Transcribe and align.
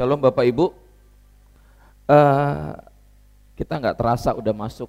Shalom 0.00 0.16
Bapak 0.16 0.48
Ibu. 0.48 0.72
Uh, 2.08 2.72
kita 3.52 3.76
nggak 3.76 4.00
terasa 4.00 4.32
udah 4.32 4.56
masuk 4.56 4.88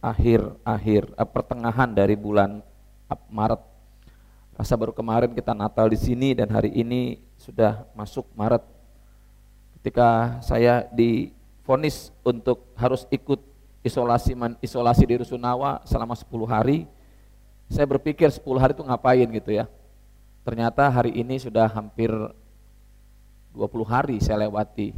akhir 0.00 0.40
akhir 0.64 1.12
uh, 1.20 1.28
pertengahan 1.28 1.92
dari 1.92 2.16
bulan 2.16 2.64
Maret. 3.28 3.60
Rasa 4.56 4.72
baru 4.80 4.96
kemarin 4.96 5.36
kita 5.36 5.52
Natal 5.52 5.92
di 5.92 6.00
sini 6.00 6.32
dan 6.32 6.48
hari 6.48 6.72
ini 6.72 7.20
sudah 7.36 7.84
masuk 7.92 8.24
Maret. 8.32 8.64
Ketika 9.76 10.40
saya 10.40 10.88
difonis 10.96 12.08
untuk 12.24 12.72
harus 12.80 13.04
ikut 13.12 13.44
isolasi 13.84 14.32
man, 14.32 14.56
isolasi 14.64 15.04
di 15.04 15.20
Rusunawa 15.20 15.84
selama 15.84 16.16
10 16.16 16.24
hari, 16.48 16.88
saya 17.68 17.84
berpikir 17.84 18.32
10 18.32 18.64
hari 18.64 18.72
itu 18.72 18.80
ngapain 18.80 19.28
gitu 19.28 19.52
ya. 19.52 19.68
Ternyata 20.40 20.88
hari 20.88 21.20
ini 21.20 21.36
sudah 21.36 21.68
hampir 21.68 22.08
20 23.52 23.84
hari 23.86 24.16
saya 24.22 24.46
lewati. 24.46 24.94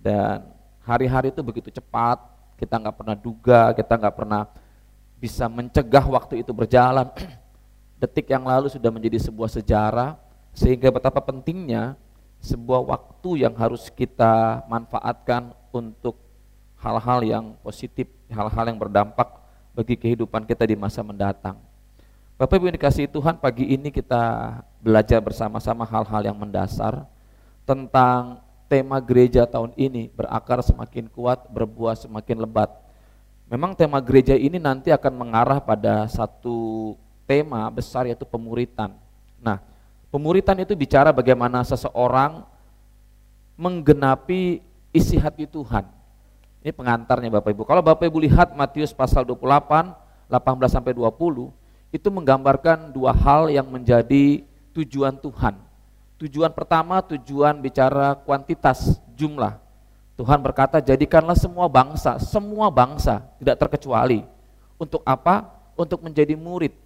Dan 0.00 0.48
hari-hari 0.84 1.28
itu 1.34 1.44
begitu 1.44 1.68
cepat 1.68 2.18
kita 2.56 2.76
nggak 2.76 2.96
pernah 2.96 3.16
duga 3.16 3.72
kita 3.72 3.96
nggak 3.96 4.16
pernah 4.16 4.44
bisa 5.20 5.48
mencegah 5.48 6.04
waktu 6.08 6.40
itu 6.40 6.52
berjalan. 6.56 7.08
Detik 8.00 8.32
yang 8.32 8.48
lalu 8.48 8.72
sudah 8.72 8.88
menjadi 8.88 9.20
sebuah 9.20 9.52
sejarah 9.52 10.16
sehingga 10.56 10.88
betapa 10.88 11.20
pentingnya 11.20 11.94
sebuah 12.40 12.80
waktu 12.88 13.44
yang 13.44 13.52
harus 13.52 13.92
kita 13.92 14.64
manfaatkan 14.64 15.52
untuk 15.70 16.16
hal-hal 16.80 17.20
yang 17.20 17.46
positif, 17.60 18.08
hal-hal 18.32 18.64
yang 18.72 18.80
berdampak 18.80 19.28
bagi 19.76 20.00
kehidupan 20.00 20.48
kita 20.48 20.64
di 20.64 20.74
masa 20.74 21.04
mendatang. 21.04 21.60
Bapak 22.40 22.56
Ibu 22.56 22.72
yang 22.72 22.76
dikasih 22.80 23.12
Tuhan, 23.12 23.36
pagi 23.36 23.68
ini 23.68 23.92
kita 23.92 24.56
belajar 24.80 25.20
bersama-sama 25.20 25.84
hal-hal 25.84 26.24
yang 26.24 26.36
mendasar 26.40 27.04
tentang 27.70 28.42
tema 28.66 28.98
gereja 28.98 29.46
tahun 29.46 29.70
ini 29.78 30.10
berakar 30.10 30.58
semakin 30.58 31.06
kuat, 31.06 31.46
berbuah 31.54 31.94
semakin 31.94 32.42
lebat. 32.42 32.66
Memang 33.46 33.78
tema 33.78 34.02
gereja 34.02 34.34
ini 34.34 34.58
nanti 34.58 34.90
akan 34.90 35.14
mengarah 35.14 35.62
pada 35.62 36.10
satu 36.10 36.98
tema 37.30 37.70
besar 37.70 38.10
yaitu 38.10 38.26
pemuritan. 38.26 38.90
Nah, 39.38 39.62
pemuritan 40.10 40.58
itu 40.58 40.74
bicara 40.74 41.14
bagaimana 41.14 41.62
seseorang 41.62 42.42
menggenapi 43.54 44.58
isi 44.90 45.14
hati 45.14 45.46
Tuhan. 45.46 45.86
Ini 46.66 46.74
pengantarnya 46.74 47.30
Bapak 47.38 47.54
Ibu. 47.54 47.62
Kalau 47.62 47.86
Bapak 47.86 48.10
Ibu 48.10 48.18
lihat 48.26 48.58
Matius 48.58 48.90
pasal 48.90 49.22
28, 49.22 49.94
18 50.26 50.74
sampai 50.74 50.90
20, 50.90 51.54
itu 51.94 52.08
menggambarkan 52.10 52.90
dua 52.90 53.14
hal 53.14 53.46
yang 53.46 53.66
menjadi 53.70 54.42
tujuan 54.74 55.14
Tuhan 55.18 55.69
Tujuan 56.20 56.52
pertama 56.52 57.00
tujuan 57.00 57.56
bicara 57.64 58.12
kuantitas, 58.12 59.00
jumlah. 59.16 59.56
Tuhan 60.20 60.36
berkata 60.44 60.76
jadikanlah 60.76 61.32
semua 61.32 61.64
bangsa, 61.64 62.20
semua 62.20 62.68
bangsa 62.68 63.24
tidak 63.40 63.56
terkecuali. 63.56 64.28
Untuk 64.76 65.00
apa? 65.08 65.48
Untuk 65.80 66.04
menjadi 66.04 66.36
murid. 66.36 66.76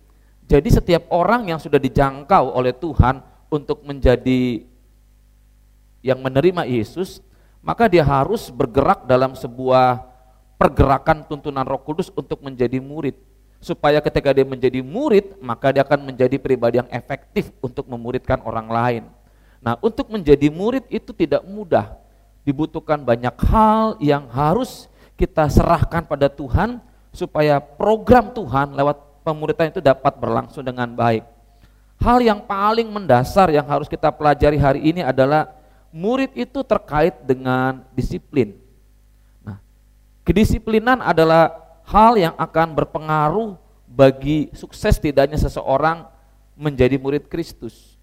Jadi 0.46 0.70
setiap 0.70 1.10
orang 1.10 1.50
yang 1.50 1.58
sudah 1.58 1.82
dijangkau 1.82 2.54
oleh 2.54 2.70
Tuhan 2.70 3.26
untuk 3.50 3.82
menjadi 3.82 4.62
yang 5.98 6.22
menerima 6.22 6.62
Yesus, 6.70 7.18
maka 7.58 7.90
dia 7.90 8.06
harus 8.06 8.54
bergerak 8.54 9.02
dalam 9.02 9.34
sebuah 9.34 9.98
pergerakan 10.54 11.26
tuntunan 11.26 11.66
Roh 11.66 11.82
Kudus 11.82 12.06
untuk 12.14 12.38
menjadi 12.38 12.78
murid. 12.78 13.18
Supaya 13.58 13.98
ketika 13.98 14.30
dia 14.30 14.46
menjadi 14.46 14.78
murid, 14.78 15.42
maka 15.42 15.74
dia 15.74 15.82
akan 15.82 16.06
menjadi 16.06 16.38
pribadi 16.38 16.78
yang 16.78 16.90
efektif 16.94 17.50
untuk 17.58 17.90
memuridkan 17.90 18.38
orang 18.46 18.70
lain. 18.70 19.04
Nah, 19.64 19.80
untuk 19.80 20.12
menjadi 20.12 20.52
murid 20.52 20.84
itu 20.92 21.16
tidak 21.16 21.40
mudah. 21.48 21.96
Dibutuhkan 22.44 23.00
banyak 23.00 23.32
hal 23.48 23.96
yang 23.96 24.28
harus 24.28 24.92
kita 25.16 25.48
serahkan 25.48 26.04
pada 26.04 26.28
Tuhan 26.28 26.76
supaya 27.16 27.56
program 27.56 28.28
Tuhan 28.36 28.76
lewat 28.76 29.24
pemuridan 29.24 29.72
itu 29.72 29.80
dapat 29.80 30.12
berlangsung 30.20 30.60
dengan 30.60 30.92
baik. 30.92 31.24
Hal 31.96 32.20
yang 32.20 32.44
paling 32.44 32.92
mendasar 32.92 33.48
yang 33.48 33.64
harus 33.64 33.88
kita 33.88 34.12
pelajari 34.12 34.60
hari 34.60 34.92
ini 34.92 35.00
adalah 35.00 35.48
murid 35.88 36.36
itu 36.36 36.60
terkait 36.60 37.24
dengan 37.24 37.80
disiplin. 37.96 38.60
Nah, 39.40 39.56
kedisiplinan 40.28 41.00
adalah 41.00 41.56
hal 41.88 42.20
yang 42.20 42.36
akan 42.36 42.76
berpengaruh 42.76 43.56
bagi 43.88 44.52
sukses 44.52 45.00
tidaknya 45.00 45.40
seseorang 45.40 46.04
menjadi 46.52 47.00
murid 47.00 47.30
Kristus. 47.32 47.96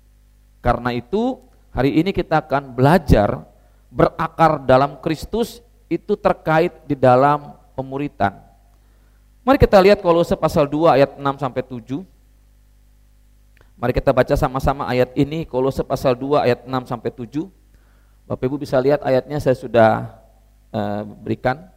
Karena 0.63 0.95
itu, 0.95 1.41
Hari 1.71 2.03
ini 2.03 2.11
kita 2.11 2.43
akan 2.43 2.75
belajar 2.75 3.47
berakar 3.87 4.59
dalam 4.67 4.99
Kristus 4.99 5.63
itu 5.87 6.19
terkait 6.19 6.71
di 6.83 6.99
dalam 6.99 7.55
pemuritan. 7.75 8.35
Mari 9.47 9.55
kita 9.55 9.79
lihat 9.79 10.03
Kolose 10.03 10.35
pasal 10.35 10.67
2 10.67 10.99
ayat 10.99 11.11
6 11.15 11.23
sampai 11.39 11.63
7. 11.63 12.03
Mari 13.79 13.91
kita 13.95 14.11
baca 14.11 14.35
sama-sama 14.35 14.83
ayat 14.85 15.15
ini 15.15 15.47
Kolose 15.47 15.83
pasal 15.83 16.11
2 16.15 16.43
ayat 16.43 16.59
6 16.67 16.91
sampai 16.91 17.11
7. 17.11 17.47
Bapak 18.27 18.47
Ibu 18.47 18.55
bisa 18.59 18.79
lihat 18.79 19.03
ayatnya 19.03 19.39
saya 19.39 19.55
sudah 19.55 19.91
uh, 20.71 21.03
berikan. 21.23 21.67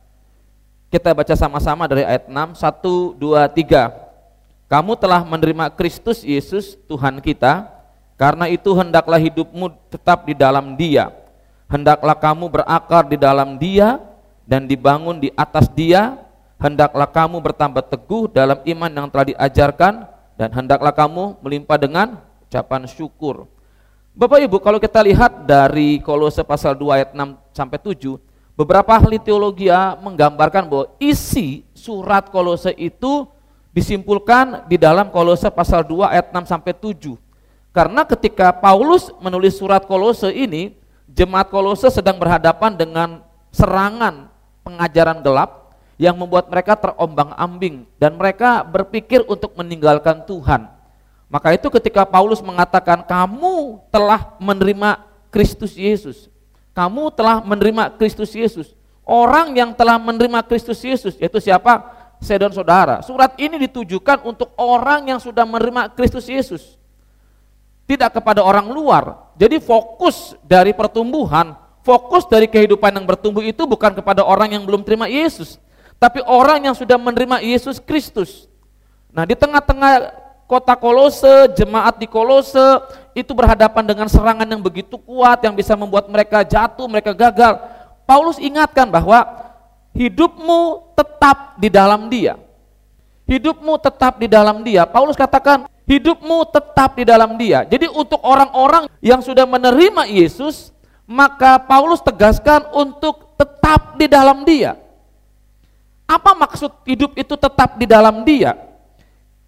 Kita 0.90 1.10
baca 1.10 1.34
sama-sama 1.34 1.90
dari 1.90 2.06
ayat 2.06 2.30
6, 2.30 2.34
1 2.34 3.18
2 3.18 3.62
3. 3.66 4.70
Kamu 4.70 4.92
telah 4.94 5.26
menerima 5.26 5.70
Kristus 5.74 6.22
Yesus 6.22 6.78
Tuhan 6.86 7.18
kita 7.18 7.73
karena 8.14 8.46
itu 8.46 8.70
hendaklah 8.78 9.18
hidupmu 9.18 9.74
tetap 9.90 10.22
di 10.26 10.34
dalam 10.38 10.78
dia. 10.78 11.10
Hendaklah 11.66 12.14
kamu 12.14 12.46
berakar 12.46 13.10
di 13.10 13.18
dalam 13.18 13.58
dia 13.58 13.98
dan 14.46 14.70
dibangun 14.70 15.18
di 15.18 15.34
atas 15.34 15.66
dia. 15.74 16.14
Hendaklah 16.54 17.10
kamu 17.10 17.42
bertambah 17.42 17.82
teguh 17.90 18.30
dalam 18.30 18.62
iman 18.62 18.90
yang 18.90 19.08
telah 19.10 19.26
diajarkan 19.34 20.06
dan 20.38 20.48
hendaklah 20.54 20.94
kamu 20.94 21.34
melimpah 21.42 21.78
dengan 21.78 22.22
ucapan 22.46 22.86
syukur. 22.86 23.50
Bapak 24.14 24.46
Ibu, 24.46 24.62
kalau 24.62 24.78
kita 24.78 25.02
lihat 25.02 25.42
dari 25.42 25.98
Kolose 25.98 26.46
pasal 26.46 26.78
2 26.78 26.94
ayat 26.94 27.10
6 27.10 27.34
sampai 27.50 27.82
7, 27.82 28.14
beberapa 28.54 28.94
ahli 28.94 29.18
teologi 29.18 29.66
menggambarkan 29.98 30.70
bahwa 30.70 30.86
isi 31.02 31.66
surat 31.74 32.30
Kolose 32.30 32.70
itu 32.78 33.26
disimpulkan 33.74 34.70
di 34.70 34.78
dalam 34.78 35.10
Kolose 35.10 35.50
pasal 35.50 35.82
2 35.82 36.14
ayat 36.14 36.30
6 36.30 36.46
sampai 36.46 36.72
7. 36.78 37.23
Karena 37.74 38.06
ketika 38.06 38.54
Paulus 38.54 39.10
menulis 39.18 39.58
surat 39.58 39.82
Kolose 39.82 40.30
ini, 40.30 40.78
jemaat 41.10 41.50
Kolose 41.50 41.90
sedang 41.90 42.14
berhadapan 42.22 42.70
dengan 42.70 43.18
serangan 43.50 44.30
pengajaran 44.62 45.18
gelap 45.26 45.74
yang 45.98 46.14
membuat 46.14 46.46
mereka 46.46 46.78
terombang-ambing 46.78 47.82
dan 47.98 48.14
mereka 48.14 48.62
berpikir 48.62 49.26
untuk 49.26 49.58
meninggalkan 49.58 50.22
Tuhan. 50.22 50.70
Maka 51.26 51.58
itu 51.58 51.66
ketika 51.66 52.06
Paulus 52.06 52.38
mengatakan 52.38 53.02
kamu 53.02 53.82
telah 53.90 54.38
menerima 54.38 55.02
Kristus 55.34 55.74
Yesus. 55.74 56.30
Kamu 56.78 57.10
telah 57.10 57.42
menerima 57.42 57.98
Kristus 57.98 58.30
Yesus. 58.38 58.70
Orang 59.02 59.50
yang 59.58 59.74
telah 59.74 59.98
menerima 59.98 60.46
Kristus 60.46 60.78
Yesus 60.78 61.18
yaitu 61.18 61.42
siapa? 61.42 62.06
Dan 62.24 62.54
saudara. 62.54 63.02
Surat 63.04 63.36
ini 63.36 63.68
ditujukan 63.68 64.24
untuk 64.24 64.54
orang 64.56 65.10
yang 65.10 65.20
sudah 65.20 65.44
menerima 65.44 65.92
Kristus 65.92 66.24
Yesus 66.24 66.80
tidak 67.84 68.16
kepada 68.20 68.40
orang 68.40 68.68
luar. 68.68 69.32
Jadi 69.36 69.60
fokus 69.60 70.36
dari 70.44 70.72
pertumbuhan, 70.72 71.56
fokus 71.84 72.24
dari 72.28 72.48
kehidupan 72.48 72.92
yang 72.94 73.06
bertumbuh 73.06 73.44
itu 73.44 73.64
bukan 73.68 73.92
kepada 73.92 74.24
orang 74.24 74.56
yang 74.56 74.64
belum 74.64 74.84
terima 74.86 75.10
Yesus, 75.10 75.60
tapi 76.00 76.24
orang 76.24 76.70
yang 76.70 76.74
sudah 76.76 76.96
menerima 76.96 77.44
Yesus 77.44 77.80
Kristus. 77.80 78.48
Nah, 79.14 79.22
di 79.28 79.36
tengah-tengah 79.36 80.24
kota 80.44 80.74
Kolose, 80.76 81.50
jemaat 81.56 81.96
di 81.96 82.06
Kolose 82.08 82.82
itu 83.16 83.32
berhadapan 83.32 83.84
dengan 83.86 84.06
serangan 84.10 84.44
yang 84.44 84.60
begitu 84.60 84.98
kuat 85.00 85.40
yang 85.44 85.54
bisa 85.54 85.72
membuat 85.78 86.08
mereka 86.10 86.44
jatuh, 86.44 86.84
mereka 86.90 87.14
gagal. 87.14 87.58
Paulus 88.04 88.36
ingatkan 88.36 88.84
bahwa 88.88 89.24
hidupmu 89.96 90.92
tetap 90.92 91.56
di 91.56 91.72
dalam 91.72 92.12
Dia. 92.12 92.36
Hidupmu 93.24 93.80
tetap 93.80 94.20
di 94.20 94.28
dalam 94.28 94.60
Dia. 94.60 94.84
Paulus 94.84 95.16
katakan, 95.16 95.64
hidupmu 95.88 96.48
tetap 96.48 96.96
di 96.96 97.04
dalam 97.04 97.36
dia. 97.36 97.64
Jadi 97.64 97.88
untuk 97.92 98.20
orang-orang 98.24 98.88
yang 99.04 99.20
sudah 99.20 99.44
menerima 99.44 100.08
Yesus, 100.08 100.72
maka 101.04 101.60
Paulus 101.60 102.00
tegaskan 102.00 102.64
untuk 102.72 103.36
tetap 103.36 103.96
di 104.00 104.08
dalam 104.08 104.42
dia. 104.44 104.80
Apa 106.04 106.36
maksud 106.36 106.84
hidup 106.84 107.16
itu 107.16 107.32
tetap 107.36 107.80
di 107.80 107.86
dalam 107.88 108.24
dia? 108.24 108.56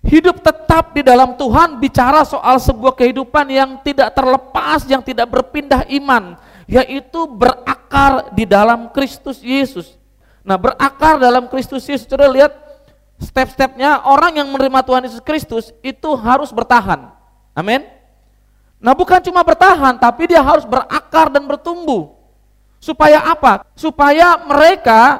Hidup 0.06 0.38
tetap 0.38 0.94
di 0.94 1.02
dalam 1.02 1.34
Tuhan 1.34 1.82
bicara 1.82 2.22
soal 2.22 2.62
sebuah 2.62 2.94
kehidupan 2.94 3.50
yang 3.50 3.70
tidak 3.82 4.14
terlepas, 4.14 4.86
yang 4.86 5.02
tidak 5.02 5.26
berpindah 5.26 5.82
iman, 5.98 6.38
yaitu 6.70 7.26
berakar 7.26 8.30
di 8.30 8.46
dalam 8.46 8.86
Kristus 8.94 9.42
Yesus. 9.42 9.98
Nah, 10.46 10.54
berakar 10.54 11.18
dalam 11.18 11.50
Kristus 11.50 11.82
Yesus, 11.90 12.06
sudah 12.06 12.30
lihat 12.30 12.54
step-stepnya 13.20 14.04
orang 14.04 14.40
yang 14.40 14.48
menerima 14.52 14.80
Tuhan 14.84 15.02
Yesus 15.08 15.22
Kristus 15.24 15.72
itu 15.80 16.10
harus 16.16 16.52
bertahan. 16.52 17.12
Amin. 17.56 17.84
Nah 18.76 18.92
bukan 18.92 19.18
cuma 19.24 19.40
bertahan, 19.40 19.96
tapi 19.96 20.28
dia 20.28 20.44
harus 20.44 20.68
berakar 20.68 21.32
dan 21.32 21.48
bertumbuh. 21.48 22.12
Supaya 22.76 23.24
apa? 23.24 23.64
Supaya 23.72 24.36
mereka 24.44 25.18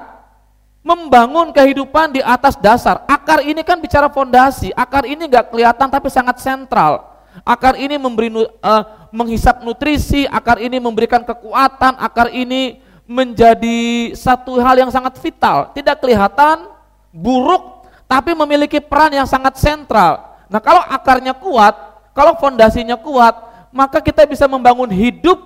membangun 0.87 1.51
kehidupan 1.51 2.15
di 2.15 2.23
atas 2.23 2.55
dasar. 2.55 3.03
Akar 3.11 3.43
ini 3.43 3.67
kan 3.67 3.81
bicara 3.83 4.07
fondasi. 4.07 4.71
Akar 4.77 5.03
ini 5.03 5.27
nggak 5.27 5.51
kelihatan 5.51 5.91
tapi 5.91 6.07
sangat 6.07 6.39
sentral. 6.39 7.17
Akar 7.43 7.75
ini 7.75 7.99
memberi 7.99 8.31
uh, 8.33 8.83
menghisap 9.11 9.61
nutrisi, 9.67 10.25
akar 10.31 10.57
ini 10.63 10.81
memberikan 10.81 11.21
kekuatan, 11.21 11.99
akar 12.01 12.33
ini 12.33 12.81
menjadi 13.05 14.13
satu 14.17 14.57
hal 14.63 14.79
yang 14.79 14.89
sangat 14.95 15.19
vital. 15.21 15.75
Tidak 15.75 16.01
kelihatan 16.01 16.71
buruk 17.13 17.75
tapi 18.06 18.32
memiliki 18.35 18.79
peran 18.79 19.14
yang 19.14 19.26
sangat 19.26 19.58
sentral. 19.58 20.23
Nah, 20.47 20.62
kalau 20.62 20.82
akarnya 20.87 21.35
kuat, 21.35 21.75
kalau 22.14 22.38
fondasinya 22.38 22.94
kuat, 22.94 23.35
maka 23.75 23.99
kita 23.99 24.25
bisa 24.25 24.47
membangun 24.47 24.88
hidup 24.88 25.43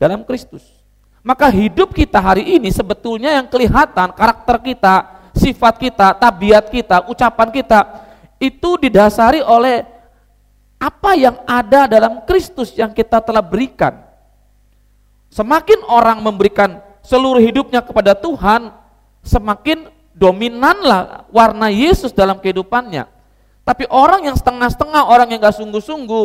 dalam 0.00 0.24
Kristus. 0.24 0.64
Maka 1.24 1.48
hidup 1.48 1.96
kita 1.96 2.20
hari 2.20 2.60
ini 2.60 2.68
sebetulnya 2.68 3.40
yang 3.40 3.48
kelihatan 3.48 4.12
karakter 4.12 4.60
kita, 4.60 4.94
sifat 5.32 5.80
kita, 5.80 6.12
tabiat 6.16 6.68
kita, 6.68 7.08
ucapan 7.08 7.48
kita 7.48 7.80
itu 8.36 8.76
didasari 8.76 9.40
oleh 9.40 9.88
apa 10.76 11.16
yang 11.16 11.40
ada 11.48 11.88
dalam 11.88 12.20
Kristus 12.28 12.76
yang 12.76 12.92
kita 12.92 13.24
telah 13.24 13.40
berikan. 13.40 14.04
Semakin 15.32 15.80
orang 15.88 16.20
memberikan 16.20 16.76
seluruh 17.00 17.40
hidupnya 17.40 17.80
kepada 17.80 18.12
Tuhan, 18.12 18.68
semakin 19.24 19.88
dominanlah 20.14 21.28
warna 21.28 21.68
Yesus 21.68 22.14
dalam 22.14 22.38
kehidupannya. 22.38 23.10
Tapi 23.66 23.84
orang 23.90 24.30
yang 24.30 24.36
setengah-setengah, 24.38 25.02
orang 25.10 25.28
yang 25.34 25.42
gak 25.42 25.58
sungguh-sungguh, 25.58 26.24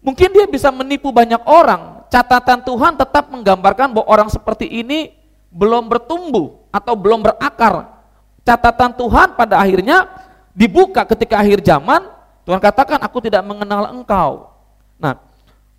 mungkin 0.00 0.28
dia 0.32 0.46
bisa 0.48 0.72
menipu 0.72 1.12
banyak 1.12 1.42
orang, 1.44 2.08
catatan 2.08 2.64
Tuhan 2.64 2.96
tetap 2.96 3.28
menggambarkan 3.28 3.92
bahwa 3.92 4.06
orang 4.08 4.28
seperti 4.32 4.66
ini 4.66 5.12
belum 5.52 5.86
bertumbuh 5.86 6.64
atau 6.72 6.94
belum 6.96 7.26
berakar. 7.26 8.00
Catatan 8.46 8.96
Tuhan 8.96 9.36
pada 9.36 9.60
akhirnya 9.60 10.08
dibuka 10.56 11.04
ketika 11.04 11.42
akhir 11.42 11.60
zaman, 11.60 12.08
Tuhan 12.48 12.62
katakan 12.62 13.02
aku 13.04 13.20
tidak 13.20 13.44
mengenal 13.44 13.92
engkau. 13.92 14.48
Nah, 14.96 15.20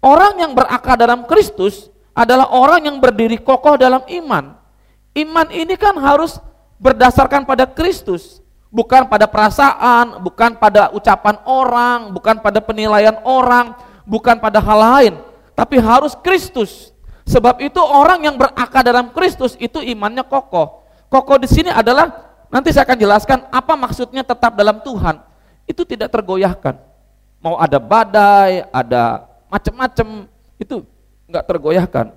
orang 0.06 0.38
yang 0.38 0.52
berakar 0.54 0.94
dalam 1.00 1.26
Kristus 1.26 1.90
adalah 2.14 2.52
orang 2.52 2.86
yang 2.86 2.98
berdiri 3.02 3.40
kokoh 3.40 3.80
dalam 3.80 4.04
iman. 4.06 4.60
Iman 5.18 5.48
ini 5.50 5.74
kan 5.80 5.98
harus 5.98 6.38
berdasarkan 6.80 7.46
pada 7.46 7.68
Kristus, 7.68 8.40
bukan 8.72 9.06
pada 9.06 9.28
perasaan, 9.28 10.24
bukan 10.24 10.58
pada 10.58 10.90
ucapan 10.96 11.38
orang, 11.46 12.10
bukan 12.16 12.40
pada 12.40 12.64
penilaian 12.64 13.20
orang, 13.28 13.76
bukan 14.08 14.40
pada 14.42 14.58
hal 14.58 14.80
lain 14.80 15.16
tapi 15.60 15.76
harus 15.76 16.16
Kristus. 16.16 16.96
Sebab 17.28 17.60
itu 17.60 17.84
orang 17.84 18.24
yang 18.24 18.40
berakar 18.40 18.80
dalam 18.80 19.12
Kristus 19.12 19.60
itu 19.60 19.84
imannya 19.84 20.24
kokoh. 20.24 20.88
Kokoh 21.12 21.36
di 21.36 21.52
sini 21.52 21.68
adalah 21.68 22.32
nanti 22.48 22.72
saya 22.72 22.88
akan 22.88 22.98
jelaskan 22.98 23.40
apa 23.52 23.76
maksudnya 23.76 24.24
tetap 24.24 24.56
dalam 24.56 24.80
Tuhan. 24.80 25.20
Itu 25.68 25.84
tidak 25.84 26.16
tergoyahkan. 26.16 26.80
Mau 27.44 27.60
ada 27.60 27.78
badai, 27.78 28.66
ada 28.72 29.30
macam-macam, 29.52 30.32
itu 30.58 30.82
nggak 31.30 31.46
tergoyahkan. 31.46 32.08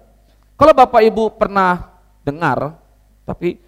Kalau 0.56 0.72
Bapak 0.72 1.02
Ibu 1.04 1.34
pernah 1.36 1.98
dengar, 2.24 2.78
tapi 3.26 3.60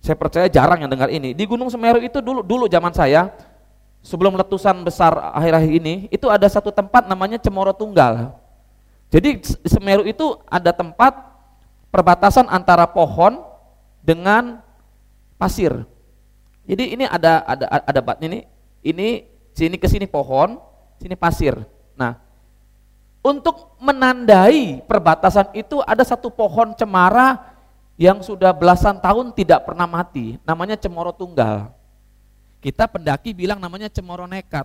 saya 0.00 0.16
percaya 0.16 0.48
jarang 0.48 0.80
yang 0.80 0.90
dengar 0.90 1.12
ini. 1.12 1.36
Di 1.36 1.44
Gunung 1.44 1.68
Semeru 1.68 2.00
itu 2.00 2.24
dulu 2.24 2.40
dulu 2.40 2.64
zaman 2.66 2.90
saya 2.96 3.30
sebelum 4.00 4.32
letusan 4.36 4.80
besar 4.80 5.12
akhir-akhir 5.36 5.72
ini, 5.76 5.94
itu 6.08 6.26
ada 6.32 6.48
satu 6.48 6.72
tempat 6.72 7.04
namanya 7.04 7.36
Cemoro 7.36 7.76
Tunggal. 7.76 8.32
Jadi 9.12 9.44
Semeru 9.68 10.08
itu 10.08 10.40
ada 10.48 10.72
tempat 10.72 11.12
perbatasan 11.92 12.48
antara 12.48 12.88
pohon 12.88 13.44
dengan 14.00 14.64
pasir. 15.36 15.84
Jadi 16.64 16.96
ini 16.96 17.04
ada 17.04 17.44
ada 17.44 17.66
ada 17.84 18.00
bat 18.00 18.16
ini 18.22 18.46
ini 18.80 19.26
sini 19.52 19.76
ke 19.76 19.90
sini 19.90 20.06
pohon, 20.08 20.56
sini 21.02 21.18
pasir. 21.18 21.58
Nah, 21.98 22.16
untuk 23.20 23.76
menandai 23.82 24.80
perbatasan 24.86 25.52
itu 25.52 25.82
ada 25.84 26.00
satu 26.06 26.32
pohon 26.32 26.72
cemara 26.72 27.49
yang 28.00 28.24
sudah 28.24 28.56
belasan 28.56 28.96
tahun 28.96 29.28
tidak 29.36 29.68
pernah 29.68 29.84
mati, 29.84 30.40
namanya 30.48 30.72
cemoro 30.72 31.12
tunggal. 31.12 31.68
Kita 32.64 32.88
pendaki 32.88 33.36
bilang 33.36 33.60
namanya 33.60 33.92
cemoro 33.92 34.24
nekat. 34.24 34.64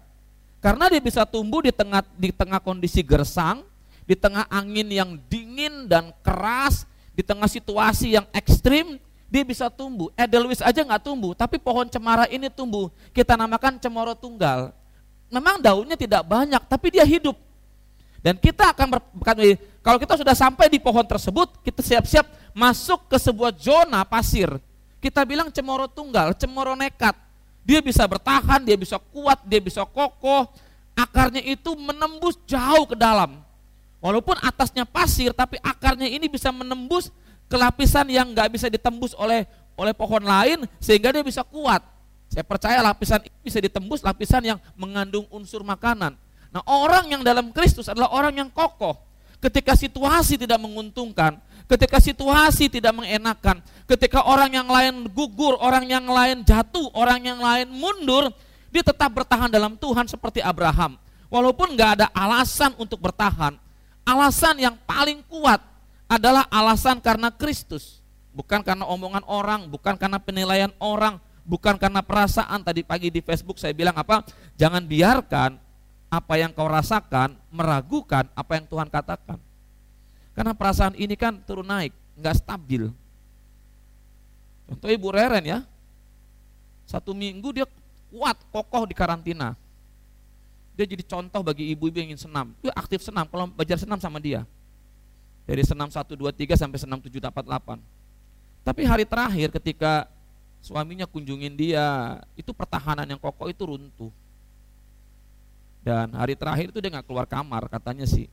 Karena 0.64 0.88
dia 0.88 1.04
bisa 1.04 1.28
tumbuh 1.28 1.60
di 1.60 1.76
tengah 1.76 2.00
di 2.16 2.32
tengah 2.32 2.64
kondisi 2.64 3.04
gersang, 3.04 3.68
di 4.08 4.16
tengah 4.16 4.48
angin 4.48 4.88
yang 4.88 5.20
dingin 5.28 5.84
dan 5.84 6.16
keras, 6.24 6.88
di 7.12 7.28
tengah 7.28 7.52
situasi 7.52 8.16
yang 8.16 8.24
ekstrim, 8.32 8.96
dia 9.28 9.44
bisa 9.44 9.68
tumbuh. 9.68 10.16
Edelweiss 10.16 10.64
aja 10.64 10.80
nggak 10.88 11.04
tumbuh, 11.04 11.36
tapi 11.36 11.60
pohon 11.60 11.92
cemara 11.92 12.32
ini 12.32 12.48
tumbuh. 12.48 12.88
Kita 13.12 13.36
namakan 13.36 13.84
cemoro 13.84 14.16
tunggal. 14.16 14.72
Memang 15.28 15.60
daunnya 15.60 16.00
tidak 16.00 16.24
banyak, 16.24 16.64
tapi 16.72 16.88
dia 16.88 17.04
hidup. 17.04 17.36
Dan 18.24 18.40
kita 18.40 18.72
akan 18.72 18.96
kalau 19.86 20.02
kita 20.02 20.18
sudah 20.18 20.34
sampai 20.34 20.66
di 20.66 20.82
pohon 20.82 21.06
tersebut, 21.06 21.62
kita 21.62 21.86
siap-siap 21.86 22.26
masuk 22.58 23.06
ke 23.06 23.22
sebuah 23.22 23.54
zona 23.54 24.02
pasir. 24.02 24.50
Kita 24.98 25.22
bilang 25.22 25.54
cemoro 25.54 25.86
tunggal, 25.86 26.34
cemoro 26.34 26.74
nekat. 26.74 27.14
Dia 27.62 27.86
bisa 27.86 28.02
bertahan, 28.10 28.66
dia 28.66 28.74
bisa 28.74 28.98
kuat, 28.98 29.46
dia 29.46 29.62
bisa 29.62 29.86
kokoh. 29.86 30.50
Akarnya 30.98 31.46
itu 31.46 31.78
menembus 31.78 32.34
jauh 32.50 32.90
ke 32.90 32.98
dalam. 32.98 33.38
Walaupun 34.02 34.34
atasnya 34.42 34.90
pasir, 34.90 35.38
tapi 35.38 35.62
akarnya 35.62 36.10
ini 36.10 36.26
bisa 36.26 36.50
menembus 36.50 37.14
ke 37.46 37.54
lapisan 37.54 38.10
yang 38.10 38.26
nggak 38.34 38.58
bisa 38.58 38.66
ditembus 38.74 39.14
oleh 39.14 39.46
oleh 39.78 39.94
pohon 39.94 40.26
lain 40.26 40.66
sehingga 40.82 41.14
dia 41.14 41.22
bisa 41.22 41.46
kuat. 41.46 41.86
Saya 42.34 42.42
percaya 42.42 42.82
lapisan 42.82 43.22
ini 43.22 43.38
bisa 43.46 43.62
ditembus 43.62 44.02
lapisan 44.02 44.42
yang 44.42 44.58
mengandung 44.74 45.30
unsur 45.30 45.62
makanan. 45.62 46.18
Nah 46.50 46.62
orang 46.66 47.06
yang 47.06 47.22
dalam 47.22 47.54
Kristus 47.54 47.86
adalah 47.86 48.10
orang 48.10 48.34
yang 48.34 48.50
kokoh. 48.50 49.05
Ketika 49.40 49.78
situasi 49.78 50.40
tidak 50.40 50.58
menguntungkan, 50.58 51.38
ketika 51.70 52.02
situasi 52.02 52.72
tidak 52.72 52.94
mengenakan, 52.96 53.62
ketika 53.86 54.26
orang 54.26 54.52
yang 54.54 54.68
lain 54.68 55.06
gugur, 55.12 55.60
orang 55.62 55.86
yang 55.86 56.06
lain 56.08 56.42
jatuh, 56.42 56.90
orang 56.96 57.22
yang 57.22 57.40
lain 57.40 57.68
mundur, 57.70 58.32
dia 58.74 58.82
tetap 58.82 59.12
bertahan 59.12 59.52
dalam 59.52 59.78
Tuhan 59.78 60.08
seperti 60.10 60.42
Abraham. 60.42 60.98
Walaupun 61.30 61.74
nggak 61.74 61.92
ada 62.00 62.08
alasan 62.14 62.72
untuk 62.80 63.02
bertahan, 63.02 63.58
Alasan 64.06 64.62
yang 64.62 64.78
paling 64.86 65.26
kuat 65.26 65.58
adalah 66.06 66.46
alasan 66.54 67.02
karena 67.02 67.34
Kristus, 67.34 68.06
bukan 68.38 68.62
karena 68.62 68.86
omongan 68.86 69.26
orang, 69.26 69.66
bukan 69.66 69.98
karena 69.98 70.22
penilaian 70.22 70.70
orang, 70.78 71.18
bukan 71.42 71.74
karena 71.82 72.06
perasaan. 72.06 72.62
Tadi 72.62 72.86
pagi 72.86 73.10
di 73.10 73.26
Facebook 73.26 73.58
saya 73.58 73.74
bilang 73.74 73.98
apa? 73.98 74.22
Jangan 74.62 74.86
biarkan 74.86 75.58
apa 76.16 76.40
yang 76.40 76.56
kau 76.56 76.72
rasakan 76.72 77.36
meragukan 77.52 78.24
apa 78.32 78.52
yang 78.56 78.66
Tuhan 78.72 78.88
katakan. 78.88 79.40
Karena 80.32 80.56
perasaan 80.56 80.96
ini 80.96 81.16
kan 81.20 81.36
turun 81.44 81.68
naik, 81.68 81.92
nggak 82.16 82.36
stabil. 82.40 82.92
Contoh 84.66 84.90
Ibu 84.90 85.08
Reren 85.12 85.44
ya, 85.44 85.60
satu 86.88 87.12
minggu 87.12 87.52
dia 87.52 87.68
kuat, 88.12 88.40
kokoh 88.52 88.88
di 88.88 88.96
karantina 88.96 89.60
dia 90.76 90.84
jadi 90.84 91.04
contoh 91.08 91.40
bagi 91.40 91.72
ibu-ibu 91.72 91.96
yang 91.96 92.12
ingin 92.12 92.28
senam. 92.28 92.52
Dia 92.60 92.76
aktif 92.76 93.00
senam, 93.00 93.24
kalau 93.32 93.48
belajar 93.48 93.80
senam 93.80 93.96
sama 93.96 94.20
dia. 94.20 94.44
Dari 95.48 95.64
senam 95.64 95.88
1, 95.88 96.04
2, 96.04 96.36
3 96.36 96.60
sampai 96.60 96.80
senam 96.84 97.00
7, 97.00 97.16
8, 97.16 97.32
8. 97.32 97.80
Tapi 98.68 98.82
hari 98.84 99.08
terakhir 99.08 99.56
ketika 99.56 100.04
suaminya 100.60 101.08
kunjungin 101.08 101.56
dia, 101.56 102.20
itu 102.36 102.52
pertahanan 102.52 103.08
yang 103.08 103.22
kokoh 103.22 103.48
itu 103.48 103.64
runtuh. 103.64 104.12
Dan 105.86 106.18
hari 106.18 106.34
terakhir 106.34 106.74
itu 106.74 106.82
dia 106.82 106.90
nggak 106.90 107.06
keluar 107.06 107.30
kamar, 107.30 107.70
katanya 107.70 108.10
sih. 108.10 108.26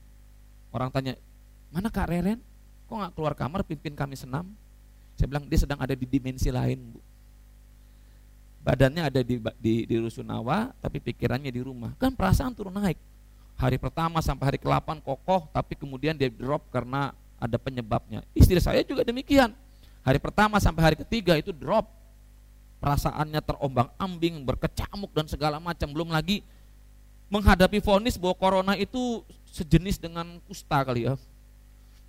Orang 0.72 0.88
tanya, 0.88 1.20
mana 1.68 1.92
Kak 1.92 2.08
Reren? 2.08 2.40
Kok 2.88 2.96
nggak 2.96 3.12
keluar 3.12 3.36
kamar 3.36 3.60
pimpin 3.60 3.92
kami 3.92 4.16
senam? 4.16 4.48
Saya 5.20 5.28
bilang 5.28 5.44
dia 5.44 5.60
sedang 5.60 5.76
ada 5.76 5.92
di 5.92 6.08
dimensi 6.08 6.48
lain, 6.48 6.80
Bu 6.96 7.00
badannya 8.62 9.02
ada 9.10 9.20
di, 9.20 9.42
di, 9.58 9.74
di 9.84 9.96
Rusunawa, 9.98 10.70
tapi 10.78 11.02
pikirannya 11.02 11.50
di 11.50 11.60
rumah. 11.60 11.92
Kan 11.98 12.14
perasaan 12.14 12.54
turun 12.54 12.72
naik. 12.78 12.96
Hari 13.58 13.76
pertama 13.78 14.22
sampai 14.22 14.54
hari 14.54 14.58
ke-8 14.58 15.02
kokoh, 15.02 15.50
tapi 15.50 15.74
kemudian 15.74 16.14
dia 16.14 16.30
drop 16.30 16.66
karena 16.70 17.10
ada 17.38 17.58
penyebabnya. 17.58 18.22
Istri 18.32 18.58
saya 18.62 18.80
juga 18.86 19.02
demikian. 19.02 19.50
Hari 20.02 20.18
pertama 20.18 20.58
sampai 20.62 20.82
hari 20.82 20.96
ketiga 20.98 21.34
itu 21.38 21.50
drop. 21.50 21.90
Perasaannya 22.82 23.38
terombang 23.42 23.90
ambing, 23.98 24.42
berkecamuk 24.42 25.10
dan 25.14 25.30
segala 25.30 25.62
macam. 25.62 25.86
Belum 25.90 26.10
lagi 26.10 26.42
menghadapi 27.32 27.80
vonis 27.80 28.20
bahwa 28.20 28.36
corona 28.36 28.76
itu 28.76 29.24
sejenis 29.48 29.96
dengan 29.96 30.36
kusta 30.44 30.84
kali 30.84 31.08
ya. 31.08 31.16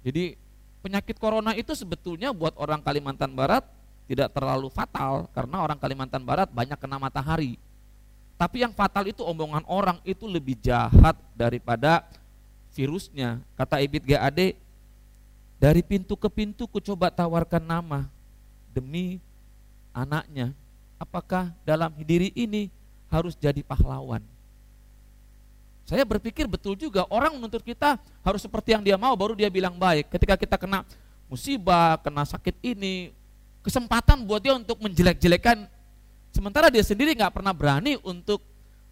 Jadi 0.03 0.35
penyakit 0.83 1.15
corona 1.15 1.55
itu 1.55 1.71
sebetulnya 1.71 2.35
buat 2.35 2.51
orang 2.59 2.83
Kalimantan 2.83 3.31
Barat 3.31 3.63
tidak 4.03 4.35
terlalu 4.35 4.67
fatal 4.67 5.31
karena 5.31 5.63
orang 5.63 5.79
Kalimantan 5.79 6.27
Barat 6.27 6.51
banyak 6.51 6.75
kena 6.75 6.99
matahari. 6.99 7.55
Tapi 8.35 8.67
yang 8.67 8.75
fatal 8.75 9.07
itu 9.07 9.23
omongan 9.23 9.63
orang 9.63 10.03
itu 10.03 10.27
lebih 10.27 10.59
jahat 10.59 11.15
daripada 11.31 12.03
virusnya. 12.75 13.39
Kata 13.55 13.79
Ibit 13.79 14.03
GAD 14.03 14.59
Dari 15.63 15.79
pintu 15.79 16.19
ke 16.19 16.27
pintu 16.27 16.67
ku 16.67 16.83
coba 16.83 17.07
tawarkan 17.07 17.63
nama 17.63 18.11
demi 18.75 19.23
anaknya. 19.95 20.51
Apakah 20.99 21.55
dalam 21.63 21.87
diri 22.03 22.35
ini 22.35 22.67
harus 23.07 23.31
jadi 23.39 23.63
pahlawan? 23.63 24.32
Saya 25.83 26.07
berpikir 26.07 26.47
betul 26.47 26.79
juga 26.79 27.03
orang 27.11 27.35
menuntut 27.35 27.59
kita 27.59 27.99
harus 28.23 28.39
seperti 28.39 28.71
yang 28.71 28.83
dia 28.83 28.95
mau 28.95 29.11
baru 29.19 29.35
dia 29.35 29.51
bilang 29.51 29.75
baik. 29.75 30.07
Ketika 30.07 30.39
kita 30.39 30.55
kena 30.55 30.87
musibah, 31.27 31.99
kena 31.99 32.23
sakit 32.23 32.55
ini, 32.63 33.11
kesempatan 33.59 34.23
buat 34.23 34.39
dia 34.39 34.55
untuk 34.55 34.79
menjelek-jelekan. 34.79 35.67
Sementara 36.31 36.71
dia 36.71 36.81
sendiri 36.81 37.11
nggak 37.13 37.35
pernah 37.35 37.51
berani 37.51 37.99
untuk 37.99 38.39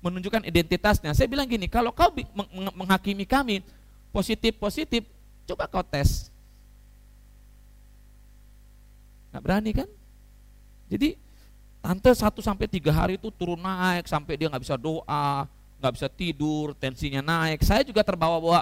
menunjukkan 0.03 0.43
identitasnya. 0.43 1.15
Saya 1.15 1.31
bilang 1.31 1.47
gini, 1.47 1.69
kalau 1.71 1.95
kau 1.95 2.11
menghakimi 2.75 3.23
kami 3.23 3.63
positif-positif, 4.11 5.07
coba 5.47 5.69
kau 5.71 5.85
tes. 5.85 6.27
Nggak 9.31 9.43
berani 9.47 9.71
kan? 9.71 9.89
Jadi 10.91 11.15
tante 11.79 12.11
satu 12.11 12.43
sampai 12.43 12.67
tiga 12.67 12.91
hari 12.91 13.15
itu 13.15 13.31
turun 13.31 13.57
naik 13.57 14.05
sampai 14.11 14.35
dia 14.35 14.51
nggak 14.51 14.63
bisa 14.67 14.75
doa, 14.75 15.47
nggak 15.81 15.97
bisa 15.97 16.07
tidur, 16.07 16.77
tensinya 16.77 17.25
naik. 17.25 17.65
Saya 17.65 17.81
juga 17.81 18.05
terbawa-bawa 18.05 18.61